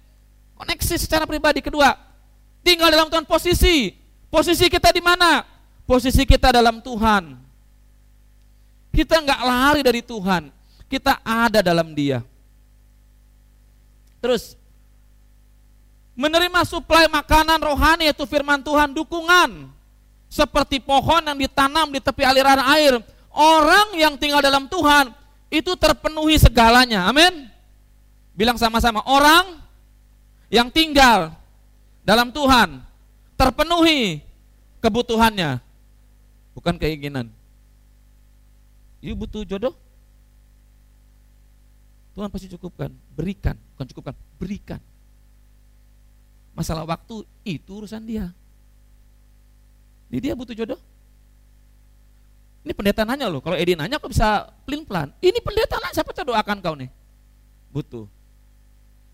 Koneksi 0.56 0.96
secara 0.96 1.28
pribadi. 1.28 1.60
Kedua, 1.60 1.92
tinggal 2.64 2.88
dalam 2.88 3.12
Tuhan 3.12 3.28
posisi. 3.28 3.92
Posisi 4.32 4.66
kita 4.72 4.90
di 4.90 5.04
mana? 5.04 5.44
Posisi 5.84 6.24
kita 6.24 6.50
dalam 6.50 6.80
Tuhan. 6.80 7.36
Kita 8.90 9.20
nggak 9.20 9.40
lari 9.44 9.80
dari 9.84 10.00
Tuhan. 10.00 10.48
Kita 10.88 11.20
ada 11.20 11.60
dalam 11.60 11.92
Dia. 11.92 12.24
Terus, 14.24 14.56
menerima 16.16 16.64
suplai 16.64 17.06
makanan 17.06 17.60
rohani 17.60 18.08
yaitu 18.08 18.24
firman 18.24 18.64
Tuhan, 18.64 18.96
dukungan. 18.96 19.68
Seperti 20.26 20.82
pohon 20.82 21.22
yang 21.22 21.38
ditanam 21.38 21.92
di 21.92 22.00
tepi 22.00 22.24
aliran 22.24 22.58
air. 22.72 22.98
Orang 23.30 23.94
yang 23.94 24.16
tinggal 24.16 24.40
dalam 24.40 24.64
Tuhan 24.66 25.12
itu 25.52 25.76
terpenuhi 25.76 26.40
segalanya. 26.40 27.04
Amin. 27.06 27.46
Bilang 28.32 28.56
sama-sama, 28.56 29.04
orang 29.04 29.65
yang 30.46 30.70
tinggal 30.70 31.34
dalam 32.06 32.30
Tuhan 32.30 32.82
terpenuhi 33.34 34.22
kebutuhannya, 34.78 35.58
bukan 36.54 36.74
keinginan. 36.78 37.26
You 39.02 39.18
butuh 39.18 39.42
jodoh? 39.42 39.74
Tuhan 42.16 42.32
pasti 42.32 42.48
cukupkan, 42.48 42.88
berikan, 43.12 43.54
bukan 43.76 43.86
cukupkan, 43.92 44.14
berikan. 44.40 44.80
Masalah 46.56 46.88
waktu 46.88 47.28
itu 47.44 47.84
urusan 47.84 48.00
dia. 48.08 48.32
Ini 50.08 50.18
dia 50.30 50.32
butuh 50.32 50.56
jodoh. 50.56 50.80
Ini 52.64 52.72
pendeta 52.72 53.04
nanya 53.04 53.28
loh, 53.28 53.44
kalau 53.44 53.54
Edi 53.54 53.76
nanya 53.76 54.00
kok 54.00 54.10
bisa 54.10 54.48
pelin 54.64 54.82
pelan. 54.82 55.12
Ini 55.20 55.38
pendeta 55.44 55.76
nanya, 55.76 55.92
siapa 55.92 56.10
doakan 56.10 56.58
kau 56.64 56.74
nih? 56.74 56.90
Butuh. 57.70 58.15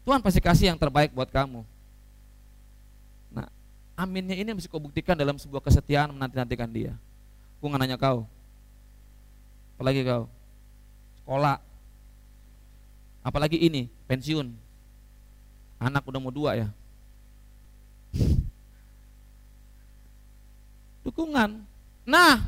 Tuhan 0.03 0.19
pasti 0.19 0.43
kasih 0.43 0.75
yang 0.75 0.79
terbaik 0.79 1.15
buat 1.15 1.31
kamu. 1.31 1.63
Nah, 3.31 3.47
aminnya 3.95 4.35
ini 4.35 4.51
mesti 4.51 4.67
kau 4.67 4.83
buktikan 4.83 5.15
dalam 5.15 5.39
sebuah 5.39 5.63
kesetiaan 5.63 6.11
menanti-nantikan 6.11 6.67
dia. 6.67 6.93
Aku 7.59 7.71
nggak 7.71 7.81
nanya 7.81 7.99
kau. 7.99 8.27
Apalagi 9.79 10.03
kau. 10.03 10.27
Sekolah. 11.23 11.63
Apalagi 13.23 13.63
ini, 13.63 13.87
pensiun. 14.11 14.51
Anak 15.79 16.03
udah 16.03 16.19
mau 16.19 16.35
dua 16.35 16.59
ya. 16.59 16.69
Dukungan. 21.07 21.63
Nah, 22.03 22.43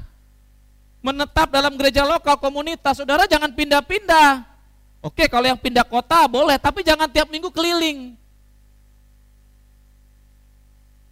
menetap 0.99 1.55
dalam 1.55 1.79
gereja 1.79 2.03
lokal 2.03 2.35
komunitas, 2.43 2.99
saudara 2.99 3.31
jangan 3.31 3.55
pindah-pindah. 3.55 4.54
Oke, 5.05 5.29
kalau 5.29 5.45
yang 5.45 5.61
pindah 5.61 5.85
kota 5.85 6.25
boleh, 6.25 6.57
tapi 6.57 6.81
jangan 6.81 7.05
tiap 7.05 7.29
minggu 7.29 7.53
keliling. 7.53 8.17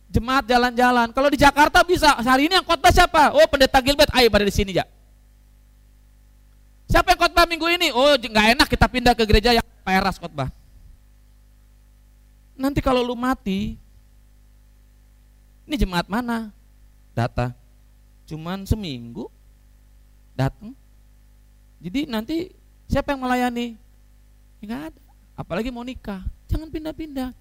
Jemaat 0.09 0.49
jalan-jalan. 0.49 1.13
Kalau 1.13 1.29
di 1.29 1.37
Jakarta 1.37 1.85
bisa. 1.85 2.17
Hari 2.17 2.49
ini 2.49 2.57
yang 2.57 2.65
kota 2.65 2.89
siapa? 2.89 3.37
Oh, 3.37 3.45
pendeta 3.45 3.77
Gilbert. 3.85 4.09
Ayo 4.17 4.33
pada 4.33 4.49
di 4.49 4.53
sini 4.53 4.81
ya. 4.81 4.89
Siapa 6.89 7.13
yang 7.13 7.21
khotbah 7.21 7.45
minggu 7.45 7.69
ini? 7.69 7.93
Oh, 7.93 8.17
nggak 8.17 8.57
enak 8.57 8.69
kita 8.69 8.87
pindah 8.89 9.13
ke 9.13 9.25
gereja 9.29 9.61
yang 9.61 9.67
peras 9.85 10.17
khotbah. 10.17 10.49
Nanti 12.57 12.81
kalau 12.85 13.05
lu 13.05 13.17
mati, 13.17 13.77
ini 15.69 15.77
jemaat 15.77 16.09
mana? 16.09 16.49
Data. 17.13 17.53
Cuman 18.25 18.65
seminggu 18.65 19.29
datang. 20.33 20.73
Jadi 21.81 22.09
nanti 22.09 22.62
siapa 22.93 23.17
yang 23.17 23.25
melayani? 23.25 23.81
Enggak 24.61 24.93
ada. 24.93 25.03
Apalagi 25.33 25.73
mau 25.73 25.81
nikah. 25.81 26.21
Jangan 26.53 26.69
pindah-pindah. 26.69 27.33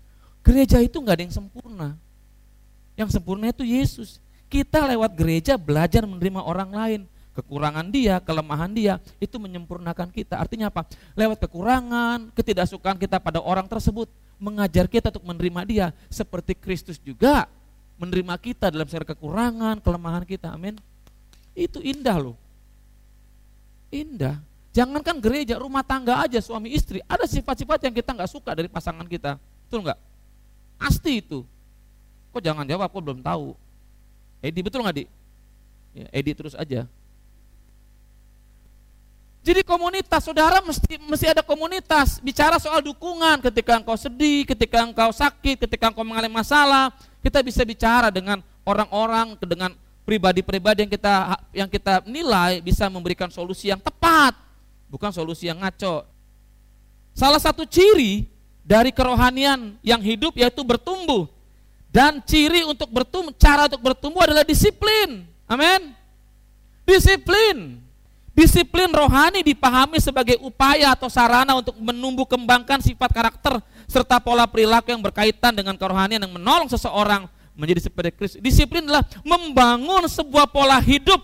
Gereja 0.41 0.79
itu 0.79 0.95
nggak 0.95 1.15
ada 1.19 1.23
yang 1.27 1.35
sempurna. 1.35 1.89
Yang 2.95 3.19
sempurna 3.19 3.51
itu 3.51 3.67
Yesus. 3.67 4.23
Kita 4.47 4.87
lewat 4.87 5.11
gereja 5.15 5.59
belajar 5.59 6.07
menerima 6.07 6.39
orang 6.39 6.71
lain. 6.71 7.01
Kekurangan 7.31 7.87
dia, 7.87 8.19
kelemahan 8.19 8.67
dia, 8.75 8.99
itu 9.15 9.39
menyempurnakan 9.39 10.11
kita. 10.11 10.35
Artinya 10.35 10.67
apa? 10.67 10.83
Lewat 11.15 11.39
kekurangan, 11.39 12.27
ketidaksukaan 12.35 12.99
kita 12.99 13.23
pada 13.23 13.39
orang 13.39 13.63
tersebut, 13.71 14.11
mengajar 14.35 14.83
kita 14.91 15.07
untuk 15.15 15.23
menerima 15.23 15.61
dia. 15.63 15.87
Seperti 16.11 16.51
Kristus 16.59 16.99
juga 16.99 17.47
menerima 17.95 18.35
kita 18.35 18.67
dalam 18.67 18.83
segala 18.91 19.07
kekurangan, 19.15 19.79
kelemahan 19.79 20.27
kita. 20.27 20.51
Amin. 20.51 20.75
Itu 21.55 21.79
indah 21.79 22.19
loh. 22.19 22.35
Indah. 23.87 24.43
Jangankan 24.71 25.19
gereja, 25.19 25.60
rumah 25.60 25.84
tangga 25.84 26.23
aja 26.23 26.39
suami 26.39 26.71
istri, 26.71 27.03
ada 27.03 27.27
sifat-sifat 27.27 27.84
yang 27.84 27.93
kita 27.95 28.15
nggak 28.15 28.31
suka 28.31 28.55
dari 28.55 28.71
pasangan 28.71 29.03
kita. 29.03 29.36
Betul 29.67 29.84
nggak? 29.84 29.99
Pasti 30.79 31.19
itu. 31.19 31.43
Kok 32.31 32.39
jangan 32.39 32.63
jawab, 32.63 32.88
kok 32.88 33.03
belum 33.03 33.19
tahu. 33.19 33.51
Edi 34.39 34.60
betul 34.63 34.79
nggak 34.88 34.95
di? 34.95 35.05
Ya, 35.91 36.07
Edi 36.15 36.31
terus 36.31 36.55
aja. 36.55 36.88
Jadi 39.41 39.65
komunitas, 39.65 40.21
saudara 40.21 40.62
mesti 40.62 41.01
mesti 41.01 41.25
ada 41.34 41.41
komunitas. 41.41 42.21
Bicara 42.21 42.62
soal 42.62 42.79
dukungan 42.86 43.41
ketika 43.41 43.75
engkau 43.75 43.97
sedih, 43.97 44.45
ketika 44.45 44.86
engkau 44.86 45.10
sakit, 45.10 45.65
ketika 45.65 45.89
engkau 45.89 46.05
mengalami 46.05 46.31
masalah, 46.31 46.93
kita 47.25 47.41
bisa 47.41 47.65
bicara 47.65 48.13
dengan 48.13 48.39
orang-orang, 48.62 49.34
dengan 49.41 49.73
pribadi-pribadi 50.05 50.86
yang 50.86 50.91
kita 50.93 51.15
yang 51.57 51.69
kita 51.69 51.93
nilai 52.05 52.62
bisa 52.62 52.86
memberikan 52.86 53.34
solusi 53.34 53.73
yang 53.73 53.81
tepat, 53.81 54.38
bukan 54.91 55.15
solusi 55.15 55.47
yang 55.47 55.63
ngaco. 55.63 56.04
Salah 57.15 57.39
satu 57.39 57.63
ciri 57.63 58.27
dari 58.60 58.91
kerohanian 58.91 59.80
yang 59.80 60.04
hidup 60.04 60.36
yaitu 60.36 60.60
bertumbuh. 60.67 61.32
Dan 61.91 62.23
ciri 62.23 62.63
untuk 62.63 62.88
bertumbuh, 62.88 63.36
cara 63.36 63.67
untuk 63.67 63.84
bertumbuh 63.84 64.23
adalah 64.23 64.47
disiplin. 64.47 65.27
Amin. 65.47 65.91
Disiplin. 66.88 67.80
Disiplin 68.32 68.88
rohani 68.88 69.43
dipahami 69.43 69.99
sebagai 69.99 70.39
upaya 70.39 70.95
atau 70.95 71.12
sarana 71.12 71.51
untuk 71.51 71.75
menumbuh 71.84 72.23
kembangkan 72.23 72.80
sifat 72.80 73.12
karakter 73.12 73.60
serta 73.91 74.23
pola 74.23 74.47
perilaku 74.47 74.95
yang 74.95 75.04
berkaitan 75.04 75.51
dengan 75.51 75.75
kerohanian 75.75 76.23
yang 76.23 76.32
menolong 76.32 76.71
seseorang 76.71 77.27
menjadi 77.51 77.91
seperti 77.91 78.15
Kristus. 78.15 78.39
Disiplin 78.39 78.88
adalah 78.88 79.04
membangun 79.27 80.08
sebuah 80.08 80.47
pola 80.47 80.80
hidup. 80.80 81.19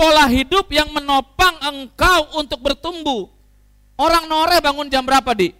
Pola 0.00 0.24
hidup 0.32 0.72
yang 0.72 0.88
menopang 0.96 1.60
engkau 1.60 2.40
untuk 2.40 2.64
bertumbuh. 2.64 3.28
Orang 4.00 4.32
Nore 4.32 4.56
bangun 4.64 4.88
jam 4.88 5.04
berapa, 5.04 5.28
Di? 5.36 5.52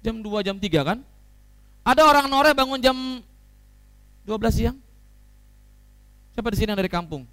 Jam 0.00 0.24
2, 0.24 0.48
jam 0.48 0.56
3 0.56 0.80
kan? 0.80 1.04
Ada 1.84 2.08
orang 2.08 2.24
Nore 2.32 2.56
bangun 2.56 2.80
jam 2.80 2.96
12 4.24 4.48
siang? 4.48 4.80
Siapa 6.32 6.48
di 6.48 6.56
sini 6.56 6.72
yang 6.72 6.80
dari 6.80 6.88
kampung? 6.88 7.28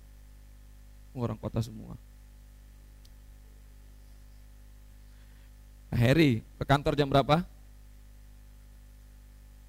Orang 1.15 1.39
kota 1.39 1.63
semua. 1.63 1.95
Harry, 5.95 6.43
ke 6.59 6.63
kantor 6.67 6.99
jam 6.99 7.07
berapa? 7.07 7.47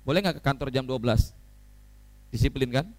Boleh 0.03 0.19
nggak 0.27 0.43
ke 0.43 0.45
kantor 0.45 0.75
jam 0.75 0.83
12? 0.83 1.31
Disiplin 2.35 2.67
kan? 2.75 2.91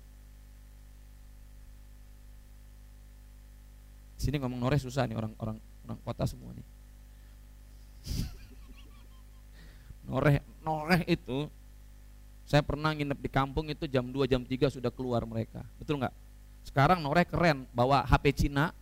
Sini 4.21 4.37
ngomong 4.37 4.61
Nore 4.61 4.77
susah 4.77 5.09
nih 5.09 5.17
orang 5.17 5.33
orang 5.41 5.57
kota 6.05 6.29
semua 6.29 6.53
nih. 6.53 6.67
Noreh, 10.05 10.41
noreh 10.65 11.01
itu 11.09 11.49
saya 12.45 12.59
pernah 12.59 12.91
nginep 12.91 13.15
di 13.15 13.29
kampung 13.31 13.63
itu 13.71 13.87
jam 13.87 14.03
2 14.03 14.27
jam 14.27 14.43
3 14.43 14.75
sudah 14.75 14.91
keluar 14.91 15.23
mereka. 15.23 15.63
Betul 15.79 16.03
nggak? 16.03 16.11
Sekarang 16.67 16.99
noreh 16.99 17.23
keren, 17.23 17.63
bawa 17.71 18.03
HP 18.03 18.45
Cina, 18.45 18.75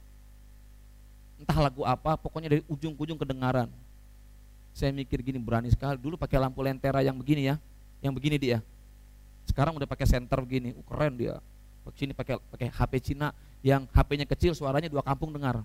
entah 1.38 1.60
lagu 1.62 1.86
apa, 1.86 2.18
pokoknya 2.18 2.50
dari 2.58 2.64
ujung 2.66 2.98
ke 2.98 3.06
ujung 3.06 3.20
kedengaran. 3.20 3.70
Saya 4.74 4.90
mikir 4.90 5.22
gini 5.22 5.38
berani 5.38 5.70
sekali. 5.70 6.02
Dulu 6.02 6.18
pakai 6.18 6.42
lampu 6.42 6.66
lentera 6.66 7.06
yang 7.06 7.14
begini 7.14 7.54
ya, 7.54 7.56
yang 8.02 8.12
begini 8.16 8.42
dia. 8.42 8.60
Sekarang 9.46 9.78
udah 9.78 9.86
pakai 9.86 10.08
senter 10.10 10.42
begini, 10.42 10.74
uh, 10.74 10.86
keren 10.90 11.14
dia. 11.14 11.38
Sini 12.00 12.16
pakai 12.16 12.40
pakai 12.40 12.68
HP 12.72 12.94
Cina 13.12 13.36
yang 13.60 13.84
HP-nya 13.92 14.24
kecil, 14.24 14.56
suaranya 14.56 14.88
dua 14.88 15.04
kampung 15.04 15.36
dengar. 15.36 15.60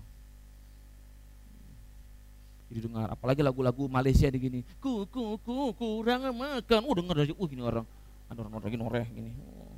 Didengar 2.67 3.07
apalagi 3.07 3.39
lagu-lagu 3.39 3.87
Malaysia 3.87 4.27
di 4.27 4.35
gini. 4.35 4.59
Ku 4.83 5.07
ku 5.07 5.39
ku 5.39 5.71
kurang 5.77 6.27
makan. 6.35 6.81
Oh 6.83 6.95
dengar 6.97 7.15
dari 7.15 7.31
uh 7.31 7.47
gini 7.47 7.63
orang. 7.63 7.87
Ada 8.27 8.39
orang 8.41 8.51
lagi 8.59 8.75
noreh 8.75 9.05
gini. 9.07 9.31
Oh. 9.39 9.77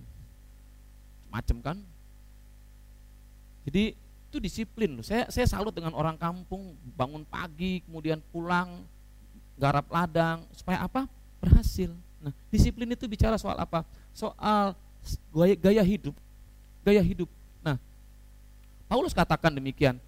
macem 1.28 1.60
kan? 1.60 1.78
Jadi 3.68 3.94
itu 4.32 4.38
disiplin 4.40 4.98
loh. 4.98 5.06
Saya 5.06 5.30
saya 5.30 5.46
salut 5.46 5.76
dengan 5.76 5.94
orang 5.94 6.18
kampung. 6.18 6.74
Bangun 6.96 7.28
pagi 7.28 7.86
kemudian 7.86 8.18
pulang 8.34 8.82
garap 9.62 9.86
ladang. 9.94 10.42
Supaya 10.58 10.82
apa? 10.88 11.06
Berhasil. 11.38 11.94
Nah 12.24 12.34
disiplin 12.50 12.90
itu 12.90 13.06
bicara 13.06 13.38
soal 13.38 13.60
apa? 13.60 13.86
Soal 14.10 14.74
gaya, 15.30 15.54
gaya 15.54 15.84
hidup 15.86 16.18
gaya 16.88 17.04
hidup 17.04 17.28
nah 17.60 17.76
Paulus 18.88 19.12
katakan 19.12 19.52
demikian 19.52 20.00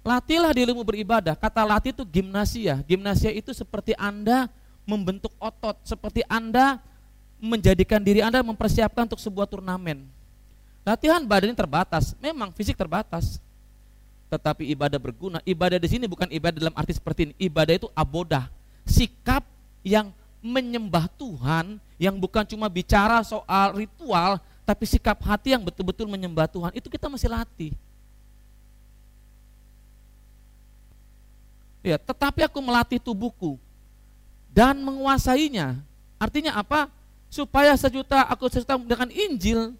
Latihlah 0.00 0.52
dirimu 0.56 0.80
beribadah. 0.80 1.36
Kata 1.36 1.60
latih 1.60 1.92
itu 1.92 2.04
gimnasia. 2.08 2.80
Gimnasia 2.88 3.28
itu 3.36 3.52
seperti 3.52 3.92
Anda 4.00 4.48
membentuk 4.88 5.28
otot, 5.36 5.76
seperti 5.84 6.24
Anda 6.24 6.80
menjadikan 7.36 8.00
diri 8.00 8.24
Anda 8.24 8.40
mempersiapkan 8.40 9.04
untuk 9.04 9.20
sebuah 9.20 9.44
turnamen. 9.44 10.08
Latihan 10.88 11.20
badan 11.20 11.52
terbatas, 11.52 12.16
memang 12.16 12.48
fisik 12.56 12.80
terbatas. 12.80 13.36
Tetapi 14.32 14.72
ibadah 14.72 14.96
berguna. 14.96 15.44
Ibadah 15.44 15.76
di 15.76 15.88
sini 15.90 16.08
bukan 16.08 16.32
ibadah 16.32 16.56
dalam 16.56 16.76
arti 16.76 16.96
seperti 16.96 17.28
ini. 17.28 17.34
Ibadah 17.36 17.74
itu 17.76 17.88
abodah, 17.92 18.48
sikap 18.88 19.44
yang 19.84 20.08
menyembah 20.40 21.12
Tuhan 21.20 21.76
yang 22.00 22.16
bukan 22.16 22.48
cuma 22.48 22.72
bicara 22.72 23.20
soal 23.20 23.76
ritual, 23.76 24.40
tapi 24.70 24.86
sikap 24.86 25.18
hati 25.26 25.50
yang 25.50 25.66
betul-betul 25.66 26.06
menyembah 26.06 26.46
Tuhan. 26.46 26.70
Itu 26.78 26.86
kita 26.86 27.10
masih 27.10 27.26
latih. 27.26 27.74
Ya, 31.82 31.98
tetapi 31.98 32.46
aku 32.46 32.62
melatih 32.62 33.02
tubuhku 33.02 33.58
dan 34.54 34.78
menguasainya. 34.78 35.82
Artinya 36.22 36.54
apa? 36.54 36.86
Supaya 37.26 37.74
sejuta 37.74 38.30
aku 38.30 38.46
sejuta 38.46 38.78
dengan 38.78 39.10
Injil, 39.10 39.74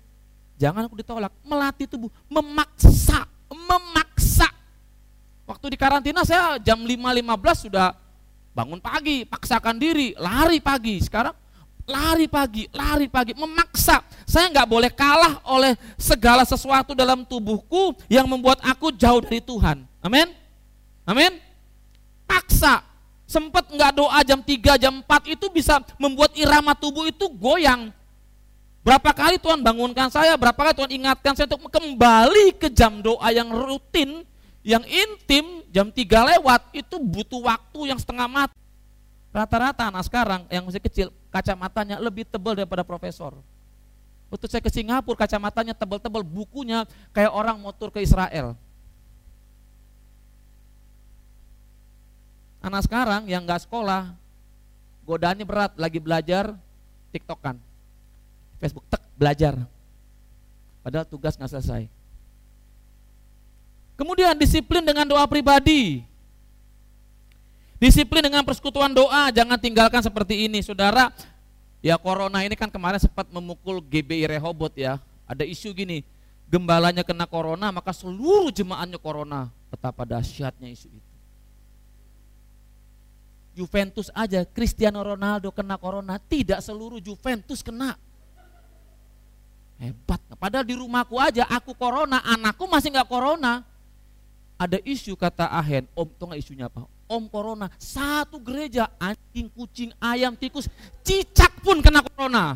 jangan 0.59 0.91
aku 0.91 0.99
ditolak. 0.99 1.31
Melatih 1.47 1.87
tubuh, 1.87 2.11
memaksa, 2.27 3.31
memaksa. 3.47 4.51
Waktu 5.47 5.71
di 5.71 5.79
karantina 5.79 6.27
saya 6.27 6.59
jam 6.59 6.83
5.15 6.83 7.71
sudah 7.71 7.95
bangun 8.59 8.83
pagi, 8.83 9.23
paksakan 9.23 9.79
diri, 9.79 10.19
lari 10.19 10.59
pagi. 10.59 10.99
Sekarang 10.99 11.39
lari 11.91 12.31
pagi, 12.31 12.71
lari 12.71 13.11
pagi, 13.11 13.35
memaksa. 13.35 14.07
Saya 14.23 14.47
nggak 14.47 14.69
boleh 14.71 14.91
kalah 14.95 15.43
oleh 15.43 15.75
segala 15.99 16.47
sesuatu 16.47 16.95
dalam 16.95 17.27
tubuhku 17.27 17.99
yang 18.07 18.31
membuat 18.31 18.63
aku 18.63 18.95
jauh 18.95 19.19
dari 19.19 19.43
Tuhan. 19.43 19.83
Amin. 19.99 20.31
Amin 21.03 21.51
paksa 22.31 22.87
sempat 23.27 23.67
nggak 23.67 23.99
doa 23.99 24.19
jam 24.23 24.39
3 24.39 24.79
jam 24.79 24.95
4 25.03 25.35
itu 25.35 25.47
bisa 25.51 25.83
membuat 25.99 26.31
irama 26.39 26.79
tubuh 26.79 27.11
itu 27.11 27.27
goyang 27.35 27.91
berapa 28.87 29.11
kali 29.11 29.43
Tuhan 29.43 29.59
bangunkan 29.67 30.11
saya 30.15 30.39
berapa 30.39 30.57
kali 30.57 30.75
Tuhan 30.79 30.93
ingatkan 30.95 31.35
saya 31.35 31.51
untuk 31.51 31.67
kembali 31.75 32.55
ke 32.59 32.71
jam 32.71 33.03
doa 33.03 33.29
yang 33.35 33.51
rutin 33.51 34.23
yang 34.63 34.83
intim 34.87 35.67
jam 35.71 35.91
3 35.91 36.07
lewat 36.07 36.71
itu 36.75 36.97
butuh 37.03 37.43
waktu 37.43 37.91
yang 37.91 37.99
setengah 37.99 38.31
mati 38.31 38.55
rata-rata 39.31 39.89
anak 39.91 40.05
sekarang 40.07 40.43
yang 40.51 40.67
masih 40.67 40.83
kecil 40.83 41.09
kacamatanya 41.31 42.03
lebih 42.03 42.27
tebal 42.27 42.59
daripada 42.59 42.83
profesor 42.83 43.35
waktu 44.31 44.47
saya 44.47 44.63
ke 44.63 44.71
Singapura 44.71 45.27
kacamatanya 45.27 45.75
tebal-tebal 45.75 46.27
bukunya 46.27 46.87
kayak 47.15 47.31
orang 47.31 47.59
motor 47.59 47.91
ke 47.95 48.03
Israel 48.03 48.59
Anak 52.61 52.85
sekarang 52.85 53.25
yang 53.25 53.41
nggak 53.49 53.65
sekolah, 53.65 54.13
godaannya 55.09 55.49
berat, 55.49 55.73
lagi 55.81 55.97
belajar, 55.97 56.53
tiktokan, 57.09 57.57
Facebook, 58.61 58.85
tek, 58.93 59.01
belajar. 59.17 59.57
Padahal 60.85 61.09
tugas 61.09 61.41
nggak 61.41 61.57
selesai. 61.57 61.89
Kemudian 63.97 64.37
disiplin 64.37 64.85
dengan 64.85 65.09
doa 65.09 65.25
pribadi. 65.25 66.05
Disiplin 67.81 68.21
dengan 68.21 68.45
persekutuan 68.45 68.93
doa, 68.93 69.33
jangan 69.33 69.57
tinggalkan 69.57 70.05
seperti 70.05 70.45
ini. 70.45 70.61
Saudara, 70.61 71.09
ya 71.81 71.97
corona 71.97 72.45
ini 72.45 72.53
kan 72.53 72.69
kemarin 72.69 73.01
sempat 73.01 73.25
memukul 73.33 73.81
GBI 73.81 74.29
Rehobot 74.37 74.77
ya. 74.77 75.01
Ada 75.25 75.49
isu 75.49 75.73
gini, 75.73 76.05
gembalanya 76.45 77.01
kena 77.01 77.25
corona, 77.25 77.73
maka 77.73 77.97
seluruh 77.97 78.53
jemaahnya 78.53 79.01
corona. 79.01 79.49
Betapa 79.73 80.05
dahsyatnya 80.05 80.69
isu 80.69 80.93
itu. 80.93 81.11
Juventus 83.57 84.13
aja, 84.13 84.45
Cristiano 84.45 85.01
Ronaldo 85.01 85.49
kena 85.49 85.81
corona, 85.81 86.21
tidak 86.21 86.61
seluruh 86.61 87.01
Juventus 87.01 87.65
kena. 87.65 87.97
Hebat. 89.81 90.21
Padahal 90.37 90.69
di 90.69 90.77
rumahku 90.77 91.17
aja, 91.17 91.49
aku 91.49 91.73
corona, 91.73 92.21
anakku 92.29 92.69
masih 92.69 92.93
nggak 92.93 93.09
corona. 93.09 93.65
Ada 94.61 94.77
isu 94.85 95.17
kata 95.17 95.49
Ahen, 95.49 95.89
om 95.97 96.05
tuh 96.05 96.29
nggak 96.29 96.45
isunya 96.45 96.69
apa? 96.69 96.85
Om 97.11 97.27
Corona, 97.27 97.67
satu 97.75 98.39
gereja 98.39 98.87
anjing, 99.03 99.51
kucing, 99.51 99.91
ayam, 99.99 100.39
tikus, 100.39 100.71
cicak 101.03 101.59
pun 101.59 101.83
kena 101.83 102.07
Corona. 102.07 102.55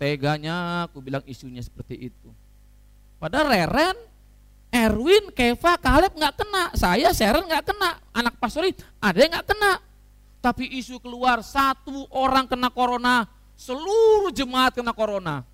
Teganya 0.00 0.88
aku 0.88 1.04
bilang 1.04 1.20
isunya 1.28 1.60
seperti 1.60 2.08
itu. 2.08 2.28
Padahal 3.20 3.52
Reren, 3.52 3.96
Erwin, 4.72 5.30
Keva, 5.36 5.76
Kaleb 5.76 6.16
nggak 6.16 6.34
kena, 6.34 6.72
saya 6.74 7.12
Sharon 7.12 7.46
nggak 7.46 7.64
kena, 7.68 8.00
anak 8.10 8.34
pastori 8.40 8.72
ada 8.98 9.18
yang 9.20 9.36
nggak 9.36 9.48
kena. 9.52 9.72
Tapi 10.42 10.66
isu 10.80 10.96
keluar 10.98 11.44
satu 11.44 12.08
orang 12.08 12.48
kena 12.48 12.68
corona, 12.72 13.28
seluruh 13.54 14.32
jemaat 14.32 14.74
kena 14.74 14.90
corona. 14.90 15.46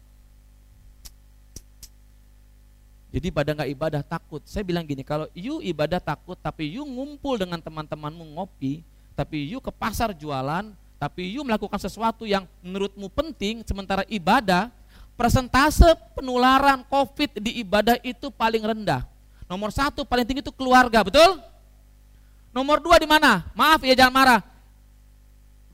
Jadi 3.11 3.28
pada 3.34 3.50
nggak 3.50 3.70
ibadah 3.74 4.02
takut. 4.06 4.38
Saya 4.46 4.62
bilang 4.62 4.86
gini, 4.86 5.02
kalau 5.02 5.26
you 5.34 5.58
ibadah 5.66 5.98
takut, 5.98 6.38
tapi 6.38 6.70
you 6.78 6.86
ngumpul 6.86 7.34
dengan 7.34 7.58
teman-temanmu 7.58 8.38
ngopi, 8.38 8.86
tapi 9.18 9.50
you 9.50 9.58
ke 9.58 9.74
pasar 9.74 10.14
jualan, 10.14 10.70
tapi 10.94 11.26
you 11.26 11.42
melakukan 11.42 11.82
sesuatu 11.82 12.22
yang 12.22 12.46
menurutmu 12.62 13.11
penting, 13.11 13.66
sementara 13.66 14.06
ibadah, 14.06 14.70
persentase 15.18 15.90
penularan 16.14 16.86
COVID 16.86 17.42
di 17.42 17.58
ibadah 17.58 17.98
itu 18.06 18.30
paling 18.30 18.62
rendah. 18.62 19.02
Nomor 19.50 19.74
satu 19.74 20.06
paling 20.06 20.22
tinggi 20.22 20.46
itu 20.46 20.54
keluarga, 20.54 21.02
betul? 21.02 21.42
Nomor 22.54 22.78
dua 22.78 22.94
di 23.02 23.11
mana? 23.11 23.42
Maaf 23.58 23.82
ya 23.82 23.98
jangan 23.98 24.14
marah. 24.14 24.40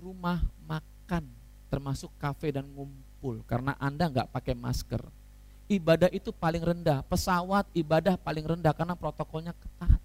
Rumah 0.00 0.40
makan, 0.64 1.28
termasuk 1.68 2.08
kafe 2.16 2.48
dan 2.56 2.64
ngumpul, 2.64 3.44
karena 3.44 3.76
anda 3.76 4.08
nggak 4.08 4.32
pakai 4.32 4.56
masker 4.56 5.04
ibadah 5.66 6.10
itu 6.14 6.30
paling 6.30 6.62
rendah, 6.62 7.02
pesawat 7.06 7.66
ibadah 7.74 8.14
paling 8.18 8.46
rendah 8.46 8.72
karena 8.74 8.94
protokolnya 8.94 9.52
ketat. 9.54 10.00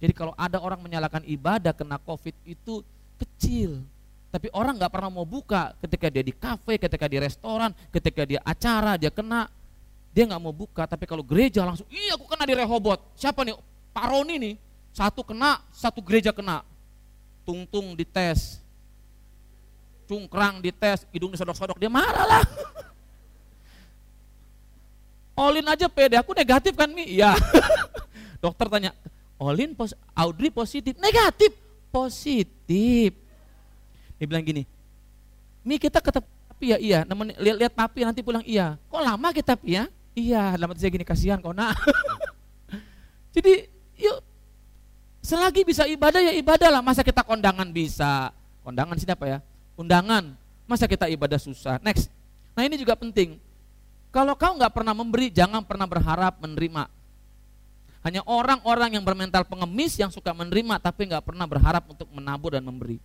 Jadi 0.00 0.12
kalau 0.16 0.32
ada 0.38 0.56
orang 0.62 0.80
menyalakan 0.80 1.26
ibadah 1.28 1.76
kena 1.76 2.00
covid 2.00 2.32
itu 2.48 2.80
kecil. 3.20 3.84
Tapi 4.30 4.46
orang 4.54 4.78
nggak 4.78 4.92
pernah 4.94 5.10
mau 5.10 5.26
buka 5.26 5.74
ketika 5.82 6.06
dia 6.08 6.22
di 6.24 6.32
kafe, 6.32 6.78
ketika 6.78 7.04
di 7.10 7.18
restoran, 7.18 7.74
ketika 7.90 8.22
dia 8.24 8.40
acara, 8.46 8.94
dia 8.94 9.10
kena, 9.10 9.50
dia 10.14 10.24
nggak 10.24 10.40
mau 10.40 10.54
buka. 10.54 10.86
Tapi 10.86 11.04
kalau 11.04 11.20
gereja 11.20 11.66
langsung, 11.66 11.84
iya 11.90 12.14
aku 12.14 12.30
kena 12.30 12.46
di 12.46 12.54
Rehobot. 12.54 13.02
Siapa 13.18 13.42
nih? 13.42 13.58
Pak 13.90 14.06
Roni 14.06 14.38
nih, 14.38 14.54
satu 14.94 15.26
kena, 15.26 15.60
satu 15.74 15.98
gereja 16.00 16.30
kena. 16.30 16.62
Tung-tung 17.42 17.98
dites, 17.98 18.62
cungkrang 20.06 20.62
dites, 20.62 21.02
hidung 21.10 21.34
disodok-sodok, 21.34 21.76
dia 21.76 21.90
marah 21.90 22.26
lah. 22.38 22.44
Olin 25.40 25.64
aja 25.64 25.88
pede, 25.88 26.20
aku 26.20 26.36
negatif 26.36 26.76
kan 26.76 26.92
Mi? 26.92 27.16
Iya. 27.16 27.32
Dokter 28.44 28.68
tanya, 28.68 28.92
Olin, 29.40 29.72
pos 29.72 29.96
Audrey 30.12 30.52
positif, 30.52 30.92
negatif, 31.00 31.56
positif. 31.88 33.16
Dia 34.20 34.26
bilang 34.28 34.44
gini, 34.44 34.68
Mi 35.64 35.80
kita 35.80 36.04
ketemu 36.04 36.28
papi 36.28 36.66
ya, 36.76 36.76
iya. 36.76 37.00
Nemen, 37.08 37.32
lihat, 37.40 37.56
lihat 37.56 37.72
papi 37.72 38.04
nanti 38.04 38.20
pulang, 38.20 38.44
iya. 38.44 38.76
Kok 38.92 39.00
lama 39.00 39.28
kita 39.32 39.56
pi 39.56 39.80
ya? 39.80 39.88
Iya, 40.12 40.60
lama 40.60 40.76
saya 40.76 40.92
gini, 40.92 41.08
kasihan 41.08 41.40
kok 41.40 41.56
nak. 41.56 41.72
Jadi 43.34 43.64
yuk, 43.96 44.20
selagi 45.24 45.64
bisa 45.64 45.88
ibadah 45.88 46.20
ya 46.20 46.36
ibadah 46.36 46.68
lah. 46.68 46.82
Masa 46.84 47.00
kita 47.00 47.24
kondangan 47.24 47.68
bisa, 47.72 48.28
kondangan 48.60 48.92
sini 49.00 49.16
apa 49.16 49.24
ya? 49.24 49.38
Undangan, 49.80 50.36
masa 50.68 50.84
kita 50.84 51.08
ibadah 51.08 51.40
susah. 51.40 51.80
Next, 51.80 52.12
nah 52.52 52.60
ini 52.68 52.76
juga 52.76 52.92
penting 52.92 53.40
kalau 54.10 54.34
kau 54.34 54.58
nggak 54.58 54.74
pernah 54.74 54.90
memberi, 54.90 55.30
jangan 55.30 55.62
pernah 55.62 55.86
berharap 55.86 56.42
menerima. 56.42 56.90
Hanya 58.02 58.26
orang-orang 58.26 58.98
yang 58.98 59.04
bermental 59.06 59.46
pengemis 59.46 59.94
yang 60.00 60.10
suka 60.10 60.34
menerima 60.34 60.82
tapi 60.82 61.06
nggak 61.06 61.22
pernah 61.22 61.46
berharap 61.46 61.84
untuk 61.86 62.10
menabur 62.10 62.58
dan 62.58 62.66
memberi. 62.66 62.98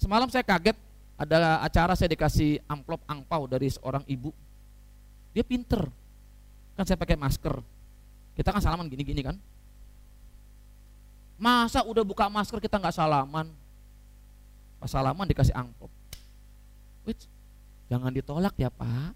Semalam 0.00 0.26
saya 0.32 0.42
kaget 0.42 0.74
ada 1.16 1.62
acara 1.64 1.92
saya 1.96 2.10
dikasih 2.12 2.60
amplop 2.66 3.00
angpau 3.06 3.46
dari 3.46 3.70
seorang 3.70 4.02
ibu. 4.08 4.32
Dia 5.36 5.44
pinter. 5.44 5.84
Kan 6.74 6.84
saya 6.88 6.98
pakai 6.98 7.16
masker. 7.16 7.60
Kita 8.36 8.52
kan 8.52 8.60
salaman 8.60 8.88
gini-gini 8.88 9.20
kan. 9.20 9.36
Masa 11.36 11.84
udah 11.84 12.04
buka 12.04 12.26
masker 12.32 12.60
kita 12.60 12.80
nggak 12.80 12.96
salaman? 12.96 13.48
Pas 14.80 14.88
salaman 14.88 15.28
dikasih 15.28 15.52
amplop. 15.52 15.92
Which 17.04 17.28
Jangan 17.86 18.10
ditolak 18.10 18.54
ya 18.58 18.70
Pak. 18.70 19.14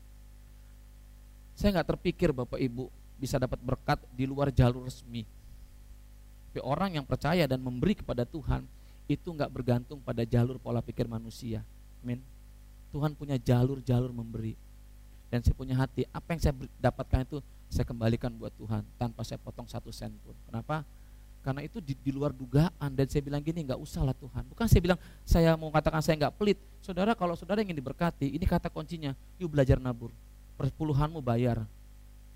Saya 1.59 1.77
nggak 1.79 1.97
terpikir 1.97 2.31
Bapak 2.31 2.57
Ibu 2.57 2.89
bisa 3.21 3.37
dapat 3.37 3.61
berkat 3.61 4.01
di 4.17 4.25
luar 4.25 4.49
jalur 4.49 4.89
resmi. 4.89 5.29
Tapi 6.51 6.61
orang 6.65 6.99
yang 6.99 7.07
percaya 7.07 7.47
dan 7.47 7.61
memberi 7.63 7.95
kepada 7.95 8.25
Tuhan 8.27 8.65
itu 9.07 9.29
nggak 9.29 9.51
bergantung 9.51 9.99
pada 10.01 10.23
jalur 10.25 10.57
pola 10.59 10.81
pikir 10.81 11.07
manusia. 11.07 11.63
Amin. 12.01 12.23
Tuhan 12.91 13.15
punya 13.15 13.39
jalur-jalur 13.39 14.11
memberi. 14.11 14.59
Dan 15.31 15.47
saya 15.47 15.55
punya 15.55 15.79
hati, 15.79 16.03
apa 16.11 16.35
yang 16.35 16.41
saya 16.43 16.55
dapatkan 16.83 17.23
itu 17.23 17.39
saya 17.71 17.87
kembalikan 17.87 18.35
buat 18.35 18.51
Tuhan 18.59 18.83
tanpa 18.99 19.23
saya 19.23 19.39
potong 19.39 19.71
satu 19.71 19.95
sen 19.95 20.11
pun. 20.27 20.35
Kenapa? 20.51 20.83
Karena 21.41 21.65
itu 21.65 21.81
di, 21.81 21.97
di 21.97 22.13
luar 22.13 22.37
dugaan 22.37 22.93
dan 22.93 23.09
saya 23.09 23.25
bilang 23.25 23.41
gini, 23.41 23.65
nggak 23.65 23.81
usah 23.81 24.05
lah 24.05 24.13
Tuhan. 24.13 24.45
Bukan 24.53 24.67
saya 24.69 24.81
bilang 24.85 24.99
saya 25.25 25.57
mau 25.57 25.73
katakan 25.73 26.05
saya 26.05 26.21
nggak 26.21 26.37
pelit. 26.37 26.61
Saudara 26.85 27.17
kalau 27.17 27.33
saudara 27.33 27.65
ingin 27.65 27.77
diberkati, 27.77 28.29
ini 28.29 28.45
kata 28.45 28.69
kuncinya, 28.69 29.17
yuk 29.41 29.49
belajar 29.49 29.81
nabur. 29.81 30.13
Persepuluhanmu 30.61 31.25
bayar. 31.25 31.65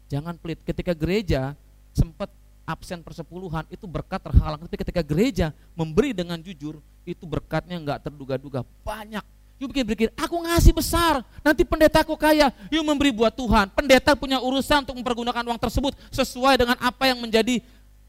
Jangan 0.08 0.40
pelit. 0.40 0.64
Ketika 0.64 0.96
gereja 0.96 1.52
sempat 1.92 2.32
absen 2.64 3.04
persepuluhan 3.04 3.68
itu 3.68 3.84
berkat 3.84 4.24
terhalang. 4.24 4.60
Tapi 4.64 4.76
ketika 4.80 5.04
gereja 5.04 5.52
memberi 5.76 6.16
dengan 6.16 6.40
jujur, 6.40 6.80
itu 7.04 7.24
berkatnya 7.28 7.76
nggak 7.76 8.08
terduga-duga. 8.08 8.64
Banyak. 8.82 9.24
Yuk 9.62 9.70
pikir-pikir, 9.70 10.10
aku 10.18 10.34
ngasih 10.42 10.74
besar, 10.74 11.22
nanti 11.38 11.62
pendetaku 11.62 12.18
kaya. 12.18 12.50
Yuk 12.74 12.82
memberi 12.82 13.14
buat 13.14 13.30
Tuhan. 13.30 13.70
Pendeta 13.70 14.18
punya 14.18 14.42
urusan 14.42 14.82
untuk 14.82 14.98
mempergunakan 14.98 15.46
uang 15.46 15.60
tersebut 15.62 15.94
sesuai 16.10 16.58
dengan 16.58 16.74
apa 16.82 17.06
yang 17.06 17.22
menjadi 17.22 17.62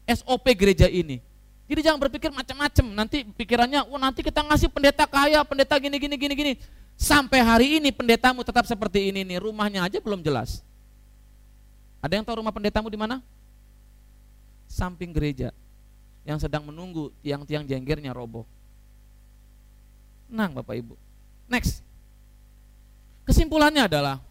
SOP 0.06 0.46
gereja 0.54 0.86
ini. 0.86 1.18
Jadi 1.66 1.80
jangan 1.82 1.98
berpikir 1.98 2.30
macam-macam. 2.30 2.86
Nanti 2.94 3.26
pikirannya, 3.26 3.90
oh 3.90 3.98
nanti 3.98 4.22
kita 4.22 4.38
ngasih 4.46 4.70
pendeta 4.70 5.02
kaya, 5.04 5.42
pendeta 5.42 5.74
gini 5.82 5.98
gini 5.98 6.14
gini 6.14 6.34
gini. 6.34 6.52
Sampai 6.94 7.42
hari 7.42 7.82
ini 7.82 7.90
pendetamu 7.90 8.46
tetap 8.46 8.64
seperti 8.64 9.10
ini 9.10 9.26
nih, 9.26 9.42
rumahnya 9.42 9.82
aja 9.84 9.98
belum 9.98 10.22
jelas. 10.22 10.62
Ada 11.98 12.22
yang 12.22 12.24
tahu 12.24 12.38
rumah 12.38 12.54
pendetamu 12.54 12.86
di 12.86 12.96
mana? 12.96 13.18
Samping 14.70 15.10
gereja. 15.10 15.50
Yang 16.22 16.46
sedang 16.46 16.62
menunggu 16.62 17.10
tiang-tiang 17.20 17.66
jenggernya 17.66 18.14
roboh. 18.14 18.46
Nang 20.30 20.54
Bapak 20.54 20.78
Ibu. 20.78 20.94
Next. 21.50 21.82
Kesimpulannya 23.26 23.90
adalah 23.90 24.22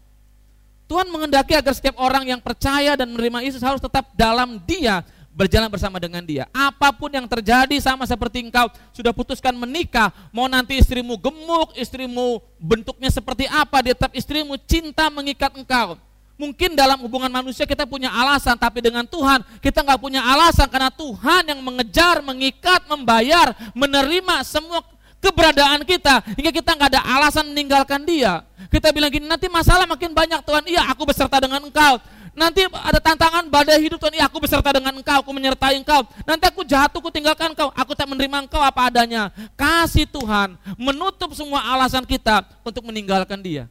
Tuhan 0.88 1.10
mengendaki 1.12 1.52
agar 1.52 1.76
setiap 1.76 2.00
orang 2.00 2.24
yang 2.24 2.40
percaya 2.40 2.96
dan 2.96 3.12
menerima 3.12 3.44
Yesus 3.44 3.60
harus 3.60 3.82
tetap 3.82 4.08
dalam 4.16 4.56
dia 4.64 5.04
berjalan 5.36 5.68
bersama 5.68 6.00
dengan 6.00 6.24
dia. 6.24 6.48
Apa 6.48 6.88
pun 6.96 7.12
yang 7.12 7.28
terjadi 7.28 7.76
sama 7.76 8.08
seperti 8.08 8.40
engkau 8.40 8.72
sudah 8.96 9.12
putuskan 9.12 9.52
menikah, 9.52 10.08
mau 10.32 10.48
nanti 10.48 10.80
istrimu 10.80 11.20
gemuk, 11.20 11.76
istrimu 11.76 12.40
bentuknya 12.56 13.12
seperti 13.12 13.44
apa, 13.52 13.84
dia 13.84 13.92
tetap 13.92 14.16
istrimu 14.16 14.56
cinta 14.64 15.12
mengikat 15.12 15.52
engkau. 15.52 16.00
Mungkin 16.36 16.76
dalam 16.76 17.00
hubungan 17.00 17.32
manusia 17.32 17.64
kita 17.68 17.84
punya 17.84 18.12
alasan, 18.12 18.56
tapi 18.56 18.80
dengan 18.80 19.04
Tuhan 19.04 19.44
kita 19.60 19.84
nggak 19.84 20.00
punya 20.00 20.24
alasan 20.24 20.68
karena 20.72 20.92
Tuhan 20.92 21.42
yang 21.52 21.60
mengejar, 21.60 22.24
mengikat, 22.24 22.88
membayar, 22.88 23.52
menerima 23.76 24.44
semua 24.44 24.84
keberadaan 25.20 25.80
kita 25.84 26.20
hingga 26.36 26.52
kita 26.52 26.70
nggak 26.76 26.90
ada 26.96 27.02
alasan 27.04 27.48
meninggalkan 27.48 28.04
Dia. 28.04 28.44
Kita 28.68 28.92
bilang 28.92 29.08
gini, 29.08 29.24
nanti 29.24 29.48
masalah 29.48 29.88
makin 29.88 30.12
banyak 30.12 30.40
Tuhan. 30.44 30.64
Iya, 30.68 30.82
aku 30.92 31.08
beserta 31.08 31.40
dengan 31.40 31.62
Engkau. 31.62 32.02
Nanti 32.36 32.68
ada 32.68 33.00
tantangan 33.00 33.48
badai 33.48 33.80
hidup 33.80 33.96
Tuhan, 33.96 34.20
iya 34.20 34.28
aku 34.28 34.36
beserta 34.44 34.68
dengan 34.68 34.92
engkau, 34.92 35.24
aku 35.24 35.32
menyertai 35.32 35.80
engkau. 35.80 36.04
Nanti 36.28 36.44
aku 36.44 36.68
jatuh, 36.68 37.00
aku 37.00 37.08
tinggalkan 37.08 37.56
engkau, 37.56 37.72
aku 37.72 37.96
tak 37.96 38.04
menerima 38.04 38.44
engkau 38.44 38.60
apa 38.60 38.92
adanya. 38.92 39.32
Kasih 39.56 40.04
Tuhan 40.04 40.52
menutup 40.76 41.32
semua 41.32 41.64
alasan 41.64 42.04
kita 42.04 42.44
untuk 42.60 42.84
meninggalkan 42.84 43.40
dia. 43.40 43.64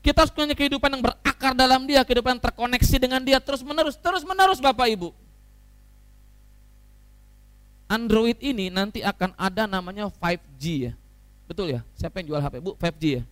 Kita 0.00 0.24
harus 0.24 0.32
punya 0.32 0.56
kehidupan 0.56 0.88
yang 0.88 1.04
berakar 1.04 1.52
dalam 1.52 1.84
dia, 1.84 2.00
kehidupan 2.00 2.40
yang 2.40 2.44
terkoneksi 2.48 2.96
dengan 2.96 3.20
dia 3.20 3.36
terus 3.36 3.60
menerus, 3.60 4.00
terus 4.00 4.24
menerus 4.24 4.56
Bapak 4.56 4.88
Ibu. 4.96 5.12
Android 7.92 8.40
ini 8.40 8.72
nanti 8.72 9.04
akan 9.04 9.36
ada 9.36 9.68
namanya 9.68 10.08
5G 10.08 10.64
ya. 10.88 10.92
Betul 11.44 11.76
ya? 11.76 11.84
Siapa 12.00 12.24
yang 12.24 12.32
jual 12.32 12.40
HP? 12.40 12.54
Bu, 12.64 12.72
5G 12.80 13.04
ya? 13.20 13.22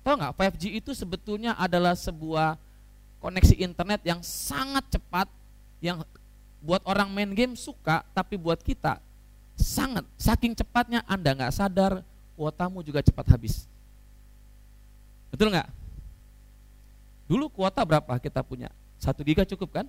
Tahu 0.00 0.14
nggak 0.16 0.32
5G 0.40 0.62
itu 0.80 0.96
sebetulnya 0.96 1.52
adalah 1.60 1.92
sebuah 1.92 2.56
koneksi 3.24 3.56
internet 3.56 4.04
yang 4.04 4.20
sangat 4.20 4.84
cepat 4.92 5.24
yang 5.80 6.04
buat 6.60 6.84
orang 6.84 7.08
main 7.08 7.32
game 7.32 7.56
suka 7.56 8.04
tapi 8.12 8.36
buat 8.36 8.60
kita 8.60 9.00
sangat 9.56 10.04
saking 10.20 10.52
cepatnya 10.52 11.00
Anda 11.08 11.32
nggak 11.32 11.56
sadar 11.56 12.04
kuotamu 12.36 12.84
juga 12.84 13.00
cepat 13.00 13.32
habis. 13.32 13.64
Betul 15.32 15.48
nggak? 15.56 15.72
Dulu 17.24 17.48
kuota 17.48 17.80
berapa 17.80 18.12
kita 18.20 18.44
punya? 18.44 18.68
Satu 19.00 19.24
giga 19.24 19.48
cukup 19.48 19.80
kan? 19.80 19.86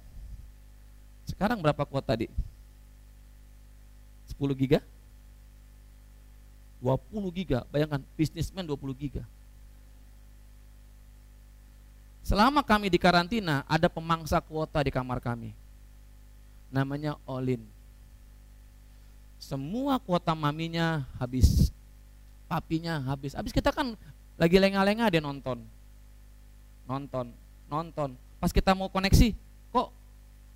Sekarang 1.28 1.60
berapa 1.60 1.84
kuota 1.84 2.16
di? 2.16 2.32
10 4.32 4.40
giga? 4.56 4.80
20 6.80 7.02
giga, 7.36 7.66
bayangkan 7.68 8.00
bisnismen 8.16 8.64
20 8.64 8.96
giga. 8.96 9.24
Selama 12.26 12.66
kami 12.66 12.90
di 12.90 12.98
karantina, 12.98 13.62
ada 13.70 13.86
pemangsa 13.86 14.42
kuota 14.42 14.82
di 14.82 14.90
kamar 14.90 15.22
kami. 15.22 15.54
Namanya 16.74 17.22
Olin. 17.22 17.62
Semua 19.38 20.02
kuota 20.02 20.34
maminya 20.34 21.06
habis. 21.22 21.70
Papinya 22.50 22.98
habis. 23.06 23.38
Habis 23.38 23.54
kita 23.54 23.70
kan 23.70 23.94
lagi 24.42 24.58
lengah-lengah 24.58 25.06
dia 25.14 25.22
nonton. 25.22 25.62
Nonton, 26.90 27.30
nonton. 27.70 28.18
Pas 28.42 28.50
kita 28.50 28.74
mau 28.74 28.90
koneksi, 28.90 29.38
kok 29.70 29.94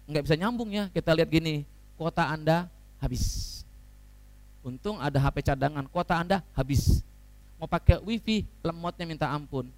nggak 0.10 0.26
bisa 0.26 0.36
nyambung 0.42 0.74
ya? 0.74 0.90
Kita 0.90 1.14
lihat 1.14 1.30
gini, 1.30 1.70
kuota 2.02 2.34
Anda 2.34 2.66
habis. 2.98 3.62
Untung 4.66 4.98
ada 4.98 5.22
HP 5.22 5.46
cadangan, 5.54 5.86
kuota 5.86 6.18
Anda 6.18 6.42
habis. 6.58 7.06
Mau 7.62 7.70
pakai 7.70 8.02
wifi, 8.02 8.42
lemotnya 8.66 9.06
minta 9.06 9.30
ampun 9.30 9.70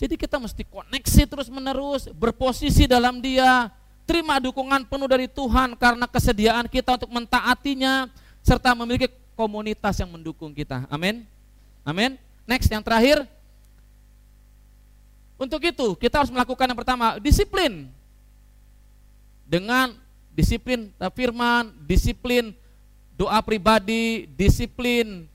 jadi 0.00 0.14
kita 0.18 0.36
mesti 0.40 0.66
koneksi 0.66 1.22
terus 1.28 1.48
menerus, 1.52 2.10
berposisi 2.10 2.90
dalam 2.90 3.22
dia, 3.22 3.70
terima 4.08 4.42
dukungan 4.42 4.84
penuh 4.88 5.08
dari 5.08 5.30
Tuhan 5.30 5.78
karena 5.78 6.06
kesediaan 6.10 6.66
kita 6.66 6.98
untuk 6.98 7.10
mentaatinya, 7.12 8.10
serta 8.42 8.74
memiliki 8.74 9.06
komunitas 9.38 9.98
yang 10.02 10.10
mendukung 10.10 10.50
kita. 10.52 10.84
Amin. 10.90 11.24
Amin. 11.86 12.18
Next 12.46 12.70
yang 12.70 12.82
terakhir. 12.82 13.22
Untuk 15.38 15.58
itu 15.62 15.98
kita 15.98 16.22
harus 16.22 16.30
melakukan 16.30 16.70
yang 16.70 16.78
pertama, 16.78 17.18
disiplin. 17.18 17.90
Dengan 19.46 19.94
disiplin 20.32 20.88
firman, 21.12 21.74
disiplin 21.84 22.54
doa 23.18 23.42
pribadi, 23.42 24.30
disiplin 24.38 25.26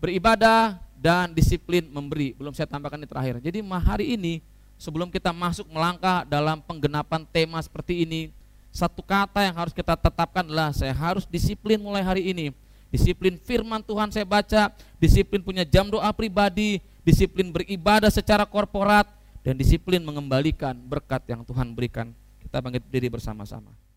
beribadah, 0.00 0.80
dan 0.98 1.30
disiplin 1.30 1.86
memberi. 1.86 2.34
Belum 2.34 2.50
saya 2.50 2.66
tambahkan 2.66 2.98
di 2.98 3.08
terakhir. 3.08 3.38
Jadi 3.38 3.62
hari 3.62 4.18
ini 4.18 4.42
sebelum 4.74 5.08
kita 5.08 5.30
masuk 5.30 5.70
melangkah 5.70 6.26
dalam 6.26 6.58
penggenapan 6.62 7.22
tema 7.30 7.62
seperti 7.62 8.02
ini, 8.02 8.34
satu 8.74 9.00
kata 9.00 9.46
yang 9.46 9.56
harus 9.56 9.72
kita 9.72 9.94
tetapkan 9.94 10.44
adalah 10.44 10.74
saya 10.74 10.92
harus 10.92 11.24
disiplin 11.24 11.78
mulai 11.78 12.02
hari 12.02 12.30
ini. 12.30 12.50
Disiplin 12.88 13.36
firman 13.36 13.84
Tuhan 13.84 14.08
saya 14.08 14.24
baca, 14.24 14.72
disiplin 14.96 15.44
punya 15.44 15.62
jam 15.62 15.86
doa 15.92 16.08
pribadi, 16.10 16.80
disiplin 17.04 17.52
beribadah 17.52 18.08
secara 18.08 18.48
korporat, 18.48 19.04
dan 19.44 19.56
disiplin 19.56 20.00
mengembalikan 20.00 20.76
berkat 20.76 21.24
yang 21.28 21.44
Tuhan 21.44 21.76
berikan. 21.76 22.16
Kita 22.40 22.64
bangkit 22.64 22.88
diri 22.88 23.12
bersama-sama. 23.12 23.87